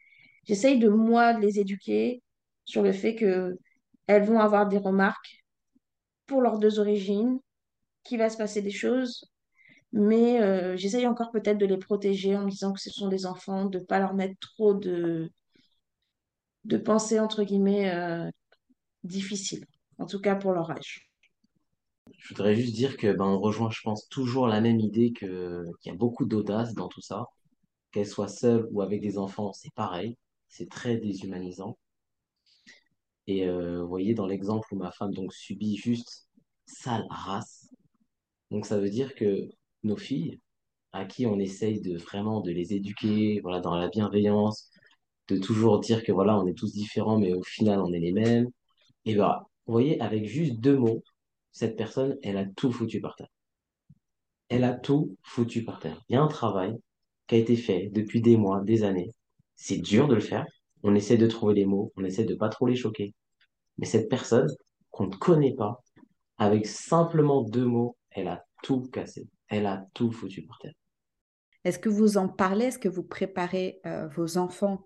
j'essaye 0.45 0.79
de 0.79 0.89
moi 0.89 1.33
de 1.33 1.41
les 1.41 1.59
éduquer 1.59 2.21
sur 2.65 2.83
le 2.83 2.93
fait 2.93 3.15
que 3.15 3.57
elles 4.07 4.23
vont 4.23 4.39
avoir 4.39 4.67
des 4.67 4.77
remarques 4.77 5.43
pour 6.27 6.41
leurs 6.41 6.59
deux 6.59 6.79
origines, 6.79 7.39
qu'il 8.03 8.19
va 8.19 8.29
se 8.29 8.37
passer 8.37 8.61
des 8.61 8.71
choses, 8.71 9.25
mais 9.93 10.41
euh, 10.41 10.77
j'essaye 10.77 11.07
encore 11.07 11.31
peut-être 11.31 11.57
de 11.57 11.65
les 11.65 11.77
protéger 11.77 12.35
en 12.35 12.45
me 12.45 12.49
disant 12.49 12.73
que 12.73 12.81
ce 12.81 12.89
sont 12.89 13.09
des 13.09 13.25
enfants, 13.25 13.65
de 13.65 13.79
ne 13.79 13.83
pas 13.83 13.99
leur 13.99 14.13
mettre 14.13 14.35
trop 14.39 14.73
de, 14.73 15.31
de 16.65 16.77
pensées, 16.77 17.19
entre 17.19 17.43
guillemets, 17.43 17.93
euh, 17.93 18.29
difficiles, 19.03 19.65
en 20.01 20.05
tout 20.05 20.19
cas 20.19 20.35
pour 20.35 20.53
leur 20.53 20.71
âge. 20.71 21.09
Je 22.17 22.29
voudrais 22.29 22.55
juste 22.55 22.73
dire 22.73 22.97
que 22.97 23.13
ben, 23.13 23.25
on 23.25 23.39
rejoint, 23.39 23.69
je 23.71 23.81
pense, 23.81 24.07
toujours 24.09 24.47
la 24.47 24.61
même 24.61 24.79
idée 24.79 25.13
que 25.13 25.65
qu'il 25.79 25.91
y 25.91 25.95
a 25.95 25.97
beaucoup 25.97 26.25
d'audace 26.25 26.73
dans 26.73 26.87
tout 26.87 27.01
ça. 27.01 27.25
Qu'elle 27.91 28.07
soit 28.07 28.27
seule 28.27 28.67
ou 28.71 28.81
avec 28.81 29.01
des 29.01 29.17
enfants, 29.17 29.53
c'est 29.53 29.73
pareil. 29.73 30.17
C'est 30.47 30.69
très 30.69 30.97
déshumanisant. 30.97 31.77
Et 33.27 33.47
euh, 33.47 33.81
vous 33.81 33.87
voyez, 33.87 34.13
dans 34.13 34.25
l'exemple 34.27 34.67
où 34.73 34.77
ma 34.77 34.91
femme 34.91 35.13
donc 35.13 35.33
subit 35.33 35.77
juste 35.77 36.27
sale 36.65 37.05
race, 37.09 37.69
donc 38.51 38.65
ça 38.65 38.79
veut 38.79 38.89
dire 38.89 39.15
que 39.15 39.49
nos 39.83 39.97
filles, 39.97 40.39
à 40.93 41.05
qui 41.05 41.25
on 41.25 41.39
essaye 41.39 41.81
de 41.81 41.97
vraiment 41.97 42.41
de 42.41 42.51
les 42.51 42.73
éduquer, 42.73 43.39
voilà, 43.41 43.61
dans 43.61 43.75
la 43.75 43.89
bienveillance, 43.89 44.71
de 45.29 45.37
toujours 45.37 45.79
dire 45.79 46.03
que 46.03 46.11
voilà, 46.11 46.37
on 46.39 46.47
est 46.47 46.57
tous 46.57 46.73
différents, 46.73 47.19
mais 47.19 47.33
au 47.33 47.43
final, 47.43 47.79
on 47.81 47.93
est 47.93 47.99
les 47.99 48.11
mêmes. 48.13 48.49
Et 49.05 49.15
bah, 49.15 49.47
vous 49.71 49.77
voyez, 49.77 50.01
avec 50.01 50.25
juste 50.25 50.59
deux 50.59 50.77
mots, 50.77 51.01
cette 51.53 51.77
personne, 51.77 52.17
elle 52.23 52.35
a 52.35 52.43
tout 52.45 52.73
foutu 52.73 52.99
par 52.99 53.15
terre. 53.15 53.29
Elle 54.49 54.65
a 54.65 54.73
tout 54.73 55.15
foutu 55.23 55.63
par 55.63 55.79
terre. 55.79 56.03
Il 56.09 56.13
y 56.13 56.17
a 56.17 56.21
un 56.21 56.27
travail 56.27 56.75
qui 57.25 57.35
a 57.35 57.37
été 57.37 57.55
fait 57.55 57.87
depuis 57.87 58.19
des 58.19 58.35
mois, 58.35 58.59
des 58.59 58.83
années. 58.83 59.11
C'est 59.55 59.77
dur 59.77 60.09
de 60.09 60.15
le 60.15 60.19
faire. 60.19 60.45
On 60.83 60.93
essaie 60.93 61.15
de 61.15 61.25
trouver 61.25 61.53
les 61.53 61.65
mots, 61.65 61.93
on 61.95 62.03
essaie 62.03 62.25
de 62.25 62.35
pas 62.35 62.49
trop 62.49 62.67
les 62.67 62.75
choquer. 62.75 63.13
Mais 63.77 63.85
cette 63.85 64.09
personne 64.09 64.49
qu'on 64.89 65.07
ne 65.07 65.15
connaît 65.15 65.55
pas, 65.55 65.81
avec 66.37 66.65
simplement 66.67 67.41
deux 67.41 67.63
mots, 67.63 67.95
elle 68.09 68.27
a 68.27 68.43
tout 68.63 68.89
cassé. 68.91 69.29
Elle 69.47 69.67
a 69.67 69.85
tout 69.93 70.11
foutu 70.11 70.41
par 70.41 70.59
terre. 70.59 70.73
Est-ce 71.63 71.79
que 71.79 71.87
vous 71.87 72.17
en 72.17 72.27
parlez? 72.27 72.65
Est-ce 72.65 72.79
que 72.79 72.89
vous 72.89 73.03
préparez 73.03 73.79
euh, 73.85 74.09
vos 74.09 74.37
enfants 74.37 74.83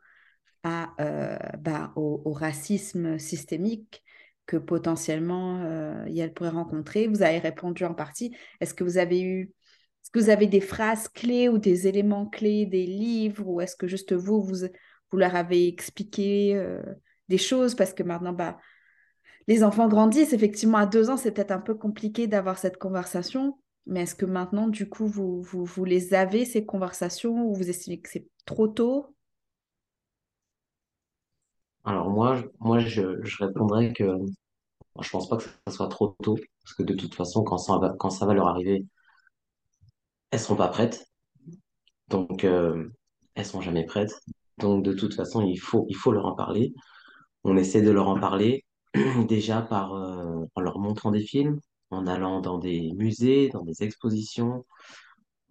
à, 0.62 0.93
euh, 1.02 1.39
bah, 1.58 1.91
au, 1.95 2.34
racisme 2.34 3.17
systémique? 3.17 4.04
Que 4.45 4.58
potentiellement 4.58 5.62
euh, 5.63 6.05
elle 6.05 6.34
pourrait 6.34 6.49
rencontrer 6.49 7.08
Vous 7.08 7.23
avez 7.23 7.39
répondu 7.39 7.84
en 7.86 7.93
partie. 7.93 8.36
Est-ce 8.62 8.73
que 8.73 8.84
vous 8.84 8.97
avez 8.97 9.21
eu 9.21 9.51
est-ce 10.05 10.12
que 10.12 10.19
vous 10.19 10.29
avez 10.29 10.45
des 10.45 10.62
phrases 10.62 11.08
clés 11.08 11.49
ou 11.49 11.58
des 11.58 11.88
éléments 11.88 12.27
clés, 12.27 12.67
des 12.67 12.86
livres, 12.86 13.47
ou 13.47 13.60
est-ce 13.60 13.75
que 13.75 13.88
juste 13.88 14.13
vous, 14.13 14.43
vous, 14.43 14.67
vous 15.12 15.17
leur 15.17 15.36
avez 15.36 15.67
expliqué 15.67 16.55
euh, 16.55 16.84
des 17.27 17.39
choses? 17.39 17.73
Parce 17.73 17.91
que 17.91 18.03
maintenant, 18.03 18.31
bah, 18.31 18.60
les 19.47 19.63
enfants 19.63 19.88
grandissent. 19.88 20.31
Effectivement, 20.31 20.77
à 20.77 20.86
deux 20.86 21.10
ans, 21.10 21.17
c'est 21.17 21.31
peut-être 21.31 21.49
un 21.49 21.60
peu 21.60 21.73
compliqué 21.73 22.27
d'avoir 22.27 22.60
cette 22.60 22.77
conversation. 22.77 23.58
Mais 23.88 24.03
est-ce 24.03 24.13
que 24.13 24.27
maintenant, 24.27 24.67
du 24.67 24.88
coup, 24.88 25.08
vous, 25.08 25.41
vous, 25.41 25.65
vous 25.65 25.86
les 25.86 26.13
avez, 26.13 26.45
ces 26.45 26.67
conversations, 26.67 27.43
ou 27.47 27.55
vous 27.55 27.69
estimez 27.71 27.99
que 27.99 28.10
c'est 28.10 28.27
trop 28.45 28.67
tôt? 28.67 29.14
Alors 31.86 32.10
moi, 32.10 32.36
je- 32.36 32.45
moi 32.60 32.80
je, 32.80 33.24
je 33.24 33.43
répondrais 33.45 33.93
que 33.93 34.04
moi, 34.04 34.45
je 35.04 35.10
pense 35.12 35.30
pas 35.30 35.38
que 35.38 35.43
ça 35.43 35.74
soit 35.74 35.89
trop 35.89 36.15
tôt, 36.24 36.38
parce 36.63 36.76
que 36.76 36.84
de 36.84 36.93
toute 36.95 37.15
façon, 37.15 37.43
quand 37.43 37.58
ça 37.60 37.78
va, 37.80 37.95
quand 38.00 38.10
ça 38.12 38.26
va 38.28 38.34
leur 38.36 38.48
arriver, 38.50 38.86
elles 40.30 40.39
seront 40.39 40.56
pas 40.56 40.67
prêtes. 40.67 41.08
Donc, 42.10 42.43
euh, 42.43 42.89
elles 43.36 43.45
sont 43.45 43.62
jamais 43.62 43.86
prêtes. 43.86 44.13
Donc, 44.58 44.84
de 44.84 44.93
toute 44.93 45.13
façon, 45.15 45.41
il 45.41 45.58
faut, 45.58 45.86
il 45.89 45.95
faut 45.95 46.12
leur 46.12 46.26
en 46.26 46.36
parler. 46.36 46.74
On 47.43 47.58
essaie 47.58 47.82
de 47.82 47.91
leur 47.91 48.10
en 48.10 48.19
parler 48.19 48.65
déjà 49.30 49.62
par, 49.63 49.93
euh, 49.95 50.45
en 50.56 50.62
leur 50.62 50.80
montrant 50.80 51.12
des 51.12 51.21
films, 51.26 51.60
en 51.91 52.08
allant 52.08 52.41
dans 52.41 52.60
des 52.60 52.93
musées, 52.95 53.50
dans 53.50 53.63
des 53.63 53.84
expositions. 53.84 54.65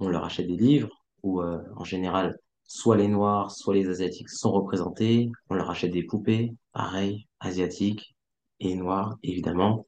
On 0.00 0.08
leur 0.08 0.24
achète 0.24 0.48
des 0.48 0.56
livres 0.56 0.90
où, 1.22 1.42
euh, 1.42 1.60
en 1.76 1.84
général, 1.84 2.38
soit 2.66 2.96
les 2.96 3.08
Noirs, 3.08 3.50
soit 3.50 3.74
les 3.74 3.88
Asiatiques 3.88 4.30
sont 4.30 4.52
représentés. 4.52 5.30
On 5.50 5.54
leur 5.54 5.70
achète 5.70 5.92
des 5.92 6.04
poupées, 6.04 6.52
pareil, 6.72 7.26
asiatiques 7.40 8.14
et 8.60 8.74
noirs, 8.74 9.16
évidemment. 9.22 9.86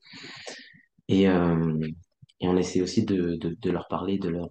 Et, 1.08 1.28
euh, 1.28 1.78
on 2.40 2.56
essaie 2.56 2.82
aussi 2.82 3.04
de, 3.04 3.38
leur 3.70 3.88
parler 3.88 4.18
de 4.18 4.28
leur, 4.28 4.48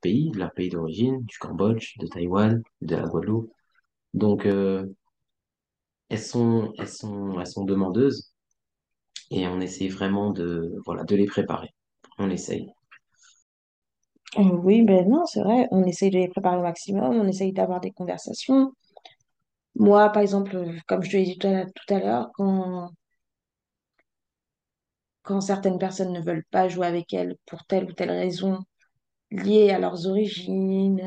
pays, 0.00 0.30
de 0.30 0.38
leur 0.38 0.52
pays 0.52 0.70
d'origine, 0.70 1.22
du 1.22 1.38
Cambodge, 1.38 1.96
de 1.98 2.06
Taïwan, 2.06 2.62
de 2.80 2.96
la 2.96 3.06
Guadeloupe. 3.06 3.52
Donc, 4.14 4.46
euh, 4.46 4.86
elles 6.08 6.18
sont 6.18 6.72
demandeuses 7.64 8.32
et 9.30 9.46
on 9.46 9.60
essaie 9.60 9.88
vraiment 9.88 10.30
de, 10.30 10.78
voilà, 10.84 11.04
de 11.04 11.16
les 11.16 11.26
préparer. 11.26 11.70
On 12.18 12.28
essaye. 12.30 12.72
Oui, 14.36 14.82
ben 14.82 15.08
non, 15.08 15.24
c'est 15.26 15.40
vrai, 15.42 15.68
on 15.70 15.84
essaye 15.84 16.10
de 16.10 16.18
les 16.18 16.28
préparer 16.28 16.56
au 16.58 16.62
maximum, 16.62 17.14
on 17.20 17.26
essaye 17.28 17.52
d'avoir 17.54 17.80
des 17.80 17.90
conversations. 17.92 18.72
Moi, 19.74 20.08
par 20.10 20.22
exemple, 20.22 20.56
comme 20.86 21.02
je 21.02 21.10
te 21.10 21.16
l'ai 21.18 21.24
dit 21.24 21.38
tout 21.38 21.46
à 21.48 21.64
tout 21.66 21.94
l'heure, 21.94 22.30
quand, 22.34 22.90
quand 25.24 25.40
certaines 25.40 25.78
personnes 25.80 26.12
ne 26.12 26.20
veulent 26.20 26.44
pas 26.52 26.68
jouer 26.68 26.86
avec 26.86 27.12
elles 27.12 27.36
pour 27.46 27.64
telle 27.66 27.86
ou 27.86 27.92
telle 27.92 28.10
raison 28.12 28.60
liée 29.30 29.70
à 29.70 29.78
leurs 29.80 30.06
origines, 30.08 31.02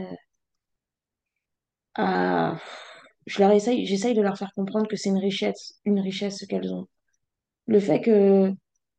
à... 1.96 2.58
je 3.26 3.40
leur 3.40 3.52
essaye, 3.52 3.86
j'essaye 3.86 4.14
de 4.16 4.22
leur 4.22 4.38
faire 4.38 4.52
comprendre 4.56 4.88
que 4.88 4.96
c'est 4.98 5.10
une 5.10 5.18
richesse, 5.20 5.80
une 5.86 6.00
richesse 6.00 6.46
qu'elles 6.48 6.74
ont. 6.74 6.88
Le 7.68 7.80
fait 7.80 8.02
que 8.02 8.54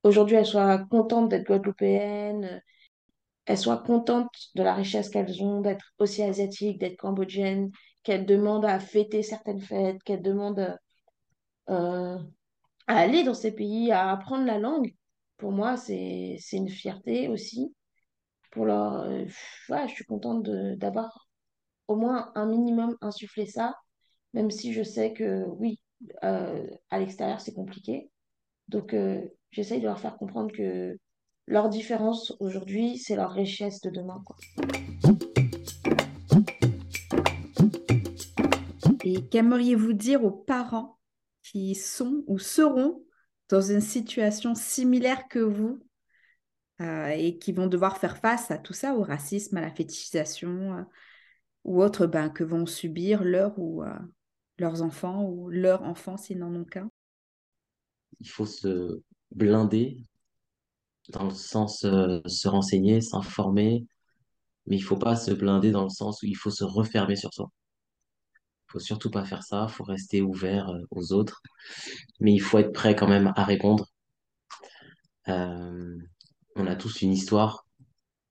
aujourd'hui 0.04 0.36
elles 0.36 0.46
soient 0.46 0.78
contentes 0.90 1.30
d'être 1.30 1.46
guadeloupéennes, 1.46 2.62
elles 3.46 3.58
soient 3.58 3.78
contentes 3.78 4.50
de 4.56 4.62
la 4.62 4.74
richesse 4.74 5.08
qu'elles 5.08 5.42
ont, 5.42 5.60
d'être 5.60 5.94
aussi 5.98 6.22
asiatiques, 6.22 6.78
d'être 6.78 6.96
cambodgiennes, 6.96 7.70
qu'elles 8.02 8.26
demandent 8.26 8.64
à 8.64 8.80
fêter 8.80 9.22
certaines 9.22 9.60
fêtes, 9.60 10.02
qu'elles 10.02 10.22
demandent 10.22 10.76
euh, 11.70 12.18
à 12.88 12.96
aller 12.96 13.22
dans 13.22 13.34
ces 13.34 13.52
pays, 13.52 13.92
à 13.92 14.10
apprendre 14.10 14.44
la 14.46 14.58
langue. 14.58 14.94
Pour 15.36 15.52
moi, 15.52 15.76
c'est, 15.76 16.38
une 16.52 16.68
fierté 16.68 17.28
aussi. 17.28 17.74
Pour 18.50 18.64
leur, 18.64 19.02
euh, 19.02 19.26
je 19.26 19.92
suis 19.92 20.04
contente 20.04 20.42
d'avoir 20.42 21.28
au 21.88 21.94
moins 21.96 22.32
un 22.34 22.46
minimum 22.46 22.96
insufflé 23.00 23.46
ça, 23.46 23.76
même 24.34 24.50
si 24.50 24.72
je 24.72 24.82
sais 24.82 25.12
que 25.12 25.44
oui, 25.46 25.78
euh, 26.24 26.66
à 26.90 26.98
l'extérieur, 26.98 27.40
c'est 27.40 27.54
compliqué. 27.54 28.10
Donc, 28.68 28.96
j'essaye 29.52 29.80
de 29.80 29.86
leur 29.86 30.00
faire 30.00 30.16
comprendre 30.16 30.50
que 30.52 30.98
leur 31.46 31.68
différence 31.68 32.34
aujourd'hui, 32.40 32.98
c'est 32.98 33.16
leur 33.16 33.32
richesse 33.32 33.80
de 33.80 33.90
demain, 33.90 34.22
quoi. 34.24 34.36
Et 39.04 39.28
qu'aimeriez-vous 39.28 39.92
dire 39.92 40.24
aux 40.24 40.32
parents 40.32 40.98
qui 41.42 41.76
sont 41.76 42.24
ou 42.26 42.38
seront 42.38 43.04
dans 43.48 43.60
une 43.60 43.80
situation 43.80 44.56
similaire 44.56 45.28
que 45.28 45.38
vous 45.38 45.78
euh, 46.80 47.06
et 47.08 47.38
qui 47.38 47.52
vont 47.52 47.68
devoir 47.68 47.98
faire 47.98 48.18
face 48.18 48.50
à 48.50 48.58
tout 48.58 48.72
ça, 48.72 48.96
au 48.96 49.02
racisme, 49.02 49.56
à 49.56 49.60
la 49.60 49.70
fétichisation 49.70 50.74
euh, 50.74 50.82
ou 51.62 51.80
autre 51.80 52.06
ben, 52.06 52.28
que 52.28 52.42
vont 52.42 52.66
subir 52.66 53.22
leurs 53.22 53.56
ou 53.58 53.84
euh, 53.84 53.98
leurs 54.58 54.82
enfants 54.82 55.24
ou 55.24 55.48
leurs 55.50 55.82
enfants 55.82 56.16
s'ils 56.16 56.38
n'en 56.38 56.54
ont 56.54 56.64
qu'un? 56.64 56.90
Il 58.18 58.28
faut 58.28 58.46
se 58.46 59.00
blinder 59.30 60.04
dans 61.10 61.24
le 61.24 61.34
sens 61.34 61.84
euh, 61.84 62.20
se 62.26 62.48
renseigner, 62.48 63.00
s'informer, 63.00 63.86
mais 64.66 64.76
il 64.76 64.82
faut 64.82 64.96
pas 64.96 65.16
se 65.16 65.32
blinder 65.32 65.70
dans 65.70 65.84
le 65.84 65.90
sens 65.90 66.22
où 66.22 66.26
il 66.26 66.36
faut 66.36 66.50
se 66.50 66.64
refermer 66.64 67.16
sur 67.16 67.32
soi. 67.32 67.50
Il 68.68 68.72
faut 68.72 68.80
surtout 68.80 69.10
pas 69.10 69.24
faire 69.24 69.42
ça, 69.42 69.66
il 69.68 69.72
faut 69.72 69.84
rester 69.84 70.22
ouvert 70.22 70.68
euh, 70.70 70.80
aux 70.90 71.12
autres, 71.12 71.42
mais 72.20 72.32
il 72.32 72.40
faut 72.40 72.58
être 72.58 72.72
prêt 72.72 72.96
quand 72.96 73.08
même 73.08 73.32
à 73.36 73.44
répondre. 73.44 73.86
Euh, 75.28 75.96
on 76.56 76.66
a 76.66 76.76
tous 76.76 77.02
une 77.02 77.12
histoire, 77.12 77.66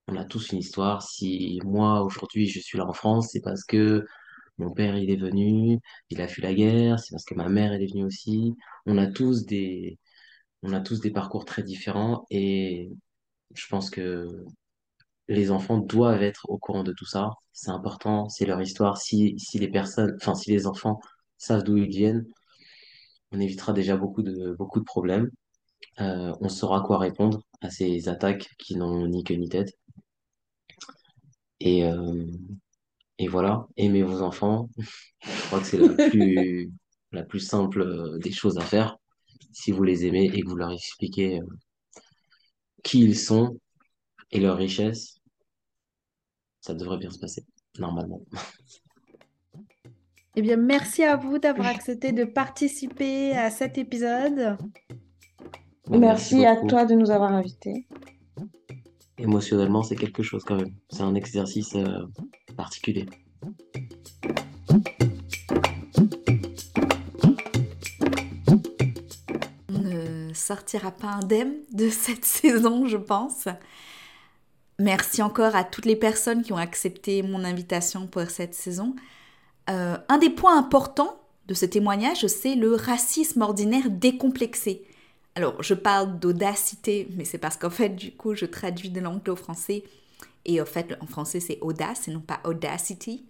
on 0.08 0.18
a 0.18 0.26
tous 0.26 0.52
une 0.52 0.60
histoire. 0.60 1.02
Si 1.04 1.60
moi 1.66 2.04
aujourd'hui 2.04 2.48
je 2.48 2.60
suis 2.60 2.78
là 2.78 2.86
en 2.88 2.94
France, 2.94 3.30
c'est 3.32 3.42
parce 3.42 3.64
que 3.64 4.06
mon 4.58 4.72
père 4.72 4.98
il 4.98 5.10
est 5.12 5.18
venu, 5.18 5.80
il 6.10 6.22
a 6.22 6.28
fui 6.28 6.42
la 6.42 6.54
guerre, 6.54 7.00
c'est 7.00 7.12
parce 7.12 7.26
que 7.26 7.36
ma 7.36 7.50
mère 7.50 7.74
elle 7.74 7.84
est 7.84 7.92
venue 7.92 8.06
aussi. 8.06 8.56
On 8.86 8.98
a 8.98 9.08
tous 9.08 9.46
des, 9.46 10.00
on 10.66 10.74
a 10.74 10.82
tous 10.82 11.00
des 11.00 11.12
parcours 11.12 11.46
très 11.46 11.62
différents 11.62 12.26
et 12.32 12.90
je 13.54 13.68
pense 13.68 13.92
que 13.92 14.44
les 15.28 15.52
enfants 15.52 15.78
doivent 15.78 16.24
être 16.24 16.50
au 16.50 16.58
courant 16.58 16.84
de 16.84 16.92
tout 16.92 17.06
ça. 17.06 17.30
C'est 17.54 17.70
important, 17.70 18.30
c'est 18.30 18.46
leur 18.46 18.62
histoire. 18.62 18.98
Si, 18.98 19.38
les 20.48 20.68
enfants 20.68 21.00
savent 21.38 21.64
d'où 21.64 21.78
ils 21.78 21.90
viennent, 21.90 22.26
on 23.32 23.40
évitera 23.40 23.74
déjà 23.74 23.96
beaucoup 23.96 24.24
de, 24.24 24.56
problèmes. 24.86 25.30
Euh, 26.02 26.34
on 26.42 26.50
saura 26.50 26.82
quoi 26.82 26.98
répondre 26.98 27.44
à 27.62 27.70
ces 27.70 28.10
attaques 28.10 28.50
qui 28.58 28.76
n'ont 28.76 29.08
ni 29.08 29.24
queue 29.24 29.36
ni 29.36 29.50
tête. 29.50 29.74
Et, 31.60 31.84
euh, 31.86 32.26
voilà, 33.30 33.68
aimez 33.78 34.02
vos 34.02 34.22
enfants. 34.22 34.70
Je 35.22 35.46
crois 35.48 35.60
que 35.60 35.66
c'est 35.66 35.78
la 35.78 36.10
plus, 36.10 36.72
la 37.12 37.24
plus 37.24 37.40
simple 37.40 37.82
euh, 37.82 38.18
des 38.20 38.32
choses 38.32 38.58
à 38.58 38.62
faire. 38.62 38.98
Si 39.52 39.72
vous 39.72 39.84
les 39.84 40.06
aimez 40.06 40.26
et 40.26 40.42
que 40.42 40.48
vous 40.48 40.56
leur 40.56 40.72
expliquez 40.72 41.40
euh, 41.40 41.46
qui 42.84 43.02
ils 43.02 43.18
sont 43.18 43.60
et 44.32 44.40
leur 44.40 44.58
richesse, 44.58 45.20
ça 46.62 46.74
devrait 46.74 46.98
bien 46.98 47.12
se 47.12 47.20
passer, 47.20 47.46
normalement. 47.80 48.22
Eh 50.36 50.42
bien, 50.42 50.58
merci 50.58 51.04
à 51.04 51.16
vous 51.16 51.40
d'avoir 51.40 51.68
accepté 51.68 52.12
de 52.12 52.26
participer 52.26 53.32
à 53.32 53.50
cet 53.50 53.78
épisode. 53.78 54.58
Merci, 55.90 56.46
à 56.46 56.58
toi 56.58 56.86
de 56.86 56.96
nous 56.96 57.12
avoir 57.12 57.32
invités. 57.32 57.88
Émotionnellement, 59.18 59.84
c'est 59.84 59.96
quelque 59.96 60.24
chose 60.24 60.44
quand 60.44 60.58
même. 60.58 60.74
C'est 60.90 61.04
un 61.04 61.16
exercice 61.16 61.76
euh, 61.76 62.06
particulier. 62.58 63.06
Sortira 70.46 70.92
pas 70.92 71.08
indemne 71.08 71.56
de 71.72 71.90
cette 71.90 72.26
saison, 72.26 72.88
je 72.88 72.98
pense. 72.98 73.48
Merci 74.80 75.22
encore 75.22 75.56
à 75.56 75.64
toutes 75.64 75.86
les 75.86 75.96
personnes 75.96 76.44
qui 76.44 76.52
ont 76.52 76.58
accepté 76.58 77.24
mon 77.24 77.44
invitation 77.44 78.08
pour 78.08 78.30
cette 78.30 78.54
saison. 78.54 78.96
Euh, 79.70 79.98
un 80.10 80.18
des 80.18 80.30
points 80.30 80.58
importants 80.58 81.18
de 81.48 81.54
ce 81.54 81.66
témoignage, 81.66 82.28
c'est 82.28 82.56
le 82.56 82.76
racisme 82.76 83.42
ordinaire 83.42 83.90
décomplexé. 83.90 84.86
Alors, 85.36 85.62
je 85.62 85.74
parle 85.74 86.20
d'audacité, 86.20 87.08
mais 87.16 87.26
c'est 87.26 87.38
parce 87.38 87.58
qu'en 87.58 87.70
fait, 87.70 87.90
du 87.90 88.12
coup, 88.12 88.36
je 88.36 88.46
traduis 88.46 88.90
de 88.90 89.00
l'anglais 89.00 89.32
au 89.32 89.36
français. 89.36 89.84
Et 90.46 90.62
en 90.62 90.66
fait, 90.66 90.98
en 91.02 91.08
français, 91.08 91.40
c'est 91.40 91.60
audace 91.62 92.08
et 92.08 92.12
non 92.12 92.22
pas 92.22 92.40
audacity. 92.46 93.26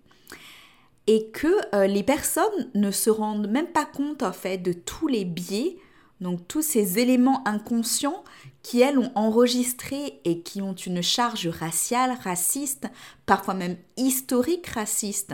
Et 1.08 1.30
que 1.32 1.76
euh, 1.76 1.88
les 1.88 2.04
personnes 2.04 2.72
ne 2.74 2.92
se 2.92 3.10
rendent 3.10 3.50
même 3.50 3.68
pas 3.68 3.86
compte, 3.86 4.24
en 4.24 4.34
fait, 4.34 4.58
de 4.58 4.74
tous 4.74 5.08
les 5.08 5.26
biais, 5.26 5.78
donc 6.22 6.48
tous 6.48 6.62
ces 6.62 7.00
éléments 7.00 7.46
inconscients 7.48 8.24
qui, 8.64 8.82
elles, 8.82 8.98
ont 8.98 9.12
enregistré 9.16 10.22
et 10.24 10.42
qui 10.42 10.62
ont 10.62 10.74
une 10.74 11.02
charge 11.02 11.48
raciale, 11.48 12.18
raciste, 12.24 12.88
parfois 13.26 13.54
même 13.54 13.78
historique 13.98 14.68
raciste 14.68 15.34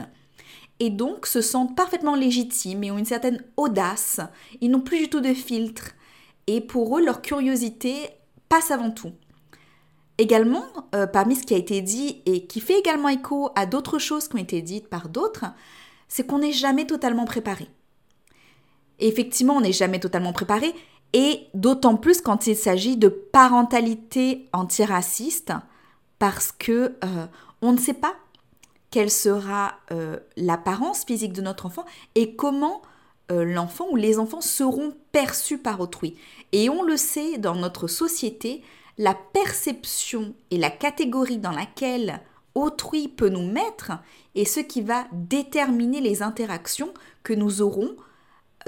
et 0.80 0.90
donc 0.90 1.26
se 1.26 1.40
sentent 1.40 1.76
parfaitement 1.76 2.16
légitimes 2.16 2.82
et 2.82 2.90
ont 2.90 2.98
une 2.98 3.04
certaine 3.04 3.44
audace. 3.56 4.20
Ils 4.60 4.70
n'ont 4.70 4.80
plus 4.80 4.98
du 4.98 5.08
tout 5.08 5.20
de 5.20 5.32
filtre 5.32 5.92
et 6.48 6.60
pour 6.60 6.98
eux, 6.98 7.04
leur 7.04 7.22
curiosité 7.22 8.08
passe 8.48 8.72
avant 8.72 8.90
tout. 8.90 9.12
Également, 10.18 10.64
euh, 10.94 11.06
parmi 11.06 11.36
ce 11.36 11.44
qui 11.44 11.54
a 11.54 11.56
été 11.58 11.80
dit 11.80 12.22
et 12.26 12.46
qui 12.46 12.60
fait 12.60 12.78
également 12.78 13.08
écho 13.08 13.50
à 13.54 13.64
d'autres 13.64 13.98
choses 13.98 14.28
qui 14.28 14.34
ont 14.34 14.40
été 14.40 14.60
dites 14.60 14.88
par 14.88 15.08
d'autres, 15.08 15.46
c'est 16.08 16.26
qu'on 16.26 16.40
n'est 16.40 16.52
jamais 16.52 16.86
totalement 16.86 17.24
préparé. 17.24 17.68
Effectivement, 18.98 19.54
on 19.54 19.60
n'est 19.60 19.72
jamais 19.72 20.00
totalement 20.00 20.32
préparé, 20.32 20.74
et 21.12 21.46
d'autant 21.54 21.96
plus 21.96 22.20
quand 22.20 22.46
il 22.46 22.56
s'agit 22.56 22.96
de 22.96 23.08
parentalité 23.08 24.48
antiraciste, 24.52 25.52
parce 26.18 26.52
que 26.52 26.94
euh, 27.04 27.26
on 27.60 27.72
ne 27.72 27.78
sait 27.78 27.94
pas 27.94 28.14
quelle 28.90 29.10
sera 29.10 29.74
euh, 29.90 30.18
l'apparence 30.36 31.04
physique 31.04 31.32
de 31.32 31.42
notre 31.42 31.66
enfant 31.66 31.84
et 32.14 32.36
comment 32.36 32.82
euh, 33.30 33.44
l'enfant 33.44 33.86
ou 33.90 33.96
les 33.96 34.18
enfants 34.18 34.40
seront 34.40 34.94
perçus 35.12 35.58
par 35.58 35.80
autrui. 35.80 36.16
Et 36.52 36.68
on 36.68 36.82
le 36.82 36.96
sait, 36.96 37.38
dans 37.38 37.54
notre 37.54 37.88
société, 37.88 38.62
la 38.98 39.14
perception 39.14 40.34
et 40.50 40.58
la 40.58 40.70
catégorie 40.70 41.38
dans 41.38 41.52
laquelle 41.52 42.20
autrui 42.54 43.08
peut 43.08 43.30
nous 43.30 43.50
mettre 43.50 43.92
est 44.34 44.44
ce 44.44 44.60
qui 44.60 44.82
va 44.82 45.06
déterminer 45.12 46.00
les 46.00 46.22
interactions 46.22 46.92
que 47.22 47.32
nous 47.32 47.62
aurons 47.62 47.96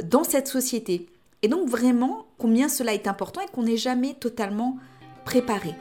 dans 0.02 0.24
cette 0.24 0.48
société. 0.48 1.06
Et 1.42 1.48
donc 1.48 1.68
vraiment 1.68 2.26
combien 2.38 2.68
cela 2.68 2.94
est 2.94 3.06
important 3.06 3.40
et 3.40 3.50
qu'on 3.52 3.64
n'est 3.64 3.76
jamais 3.76 4.14
totalement 4.14 4.76
préparé. 5.24 5.74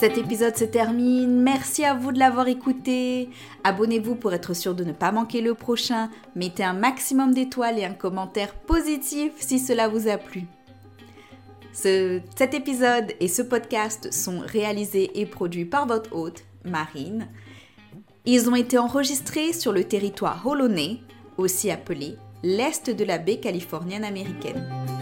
Cet 0.00 0.16
épisode 0.16 0.56
se 0.56 0.64
termine. 0.64 1.42
Merci 1.42 1.84
à 1.84 1.92
vous 1.92 2.10
de 2.10 2.18
l'avoir 2.18 2.48
écouté. 2.48 3.28
Abonnez-vous 3.64 4.14
pour 4.14 4.32
être 4.32 4.54
sûr 4.54 4.74
de 4.74 4.82
ne 4.82 4.92
pas 4.92 5.12
manquer 5.12 5.42
le 5.42 5.52
prochain. 5.54 6.08
Mettez 6.34 6.64
un 6.64 6.72
maximum 6.72 7.34
d'étoiles 7.34 7.78
et 7.78 7.84
un 7.84 7.92
commentaire 7.92 8.54
positif 8.54 9.32
si 9.36 9.58
cela 9.58 9.88
vous 9.88 10.08
a 10.08 10.16
plu. 10.16 10.46
Cet 11.72 12.54
épisode 12.54 13.12
et 13.20 13.28
ce 13.28 13.42
podcast 13.42 14.12
sont 14.12 14.40
réalisés 14.40 15.20
et 15.20 15.26
produits 15.26 15.64
par 15.64 15.86
votre 15.86 16.14
hôte, 16.14 16.44
Marine. 16.64 17.28
Ils 18.26 18.50
ont 18.50 18.56
été 18.56 18.76
enregistrés 18.78 19.52
sur 19.52 19.72
le 19.72 19.84
territoire 19.84 20.46
Holonais, 20.46 20.98
aussi 21.38 21.70
appelé 21.70 22.16
l'Est 22.42 22.90
de 22.90 23.04
la 23.04 23.18
baie 23.18 23.38
californienne 23.38 24.04
américaine. 24.04 24.99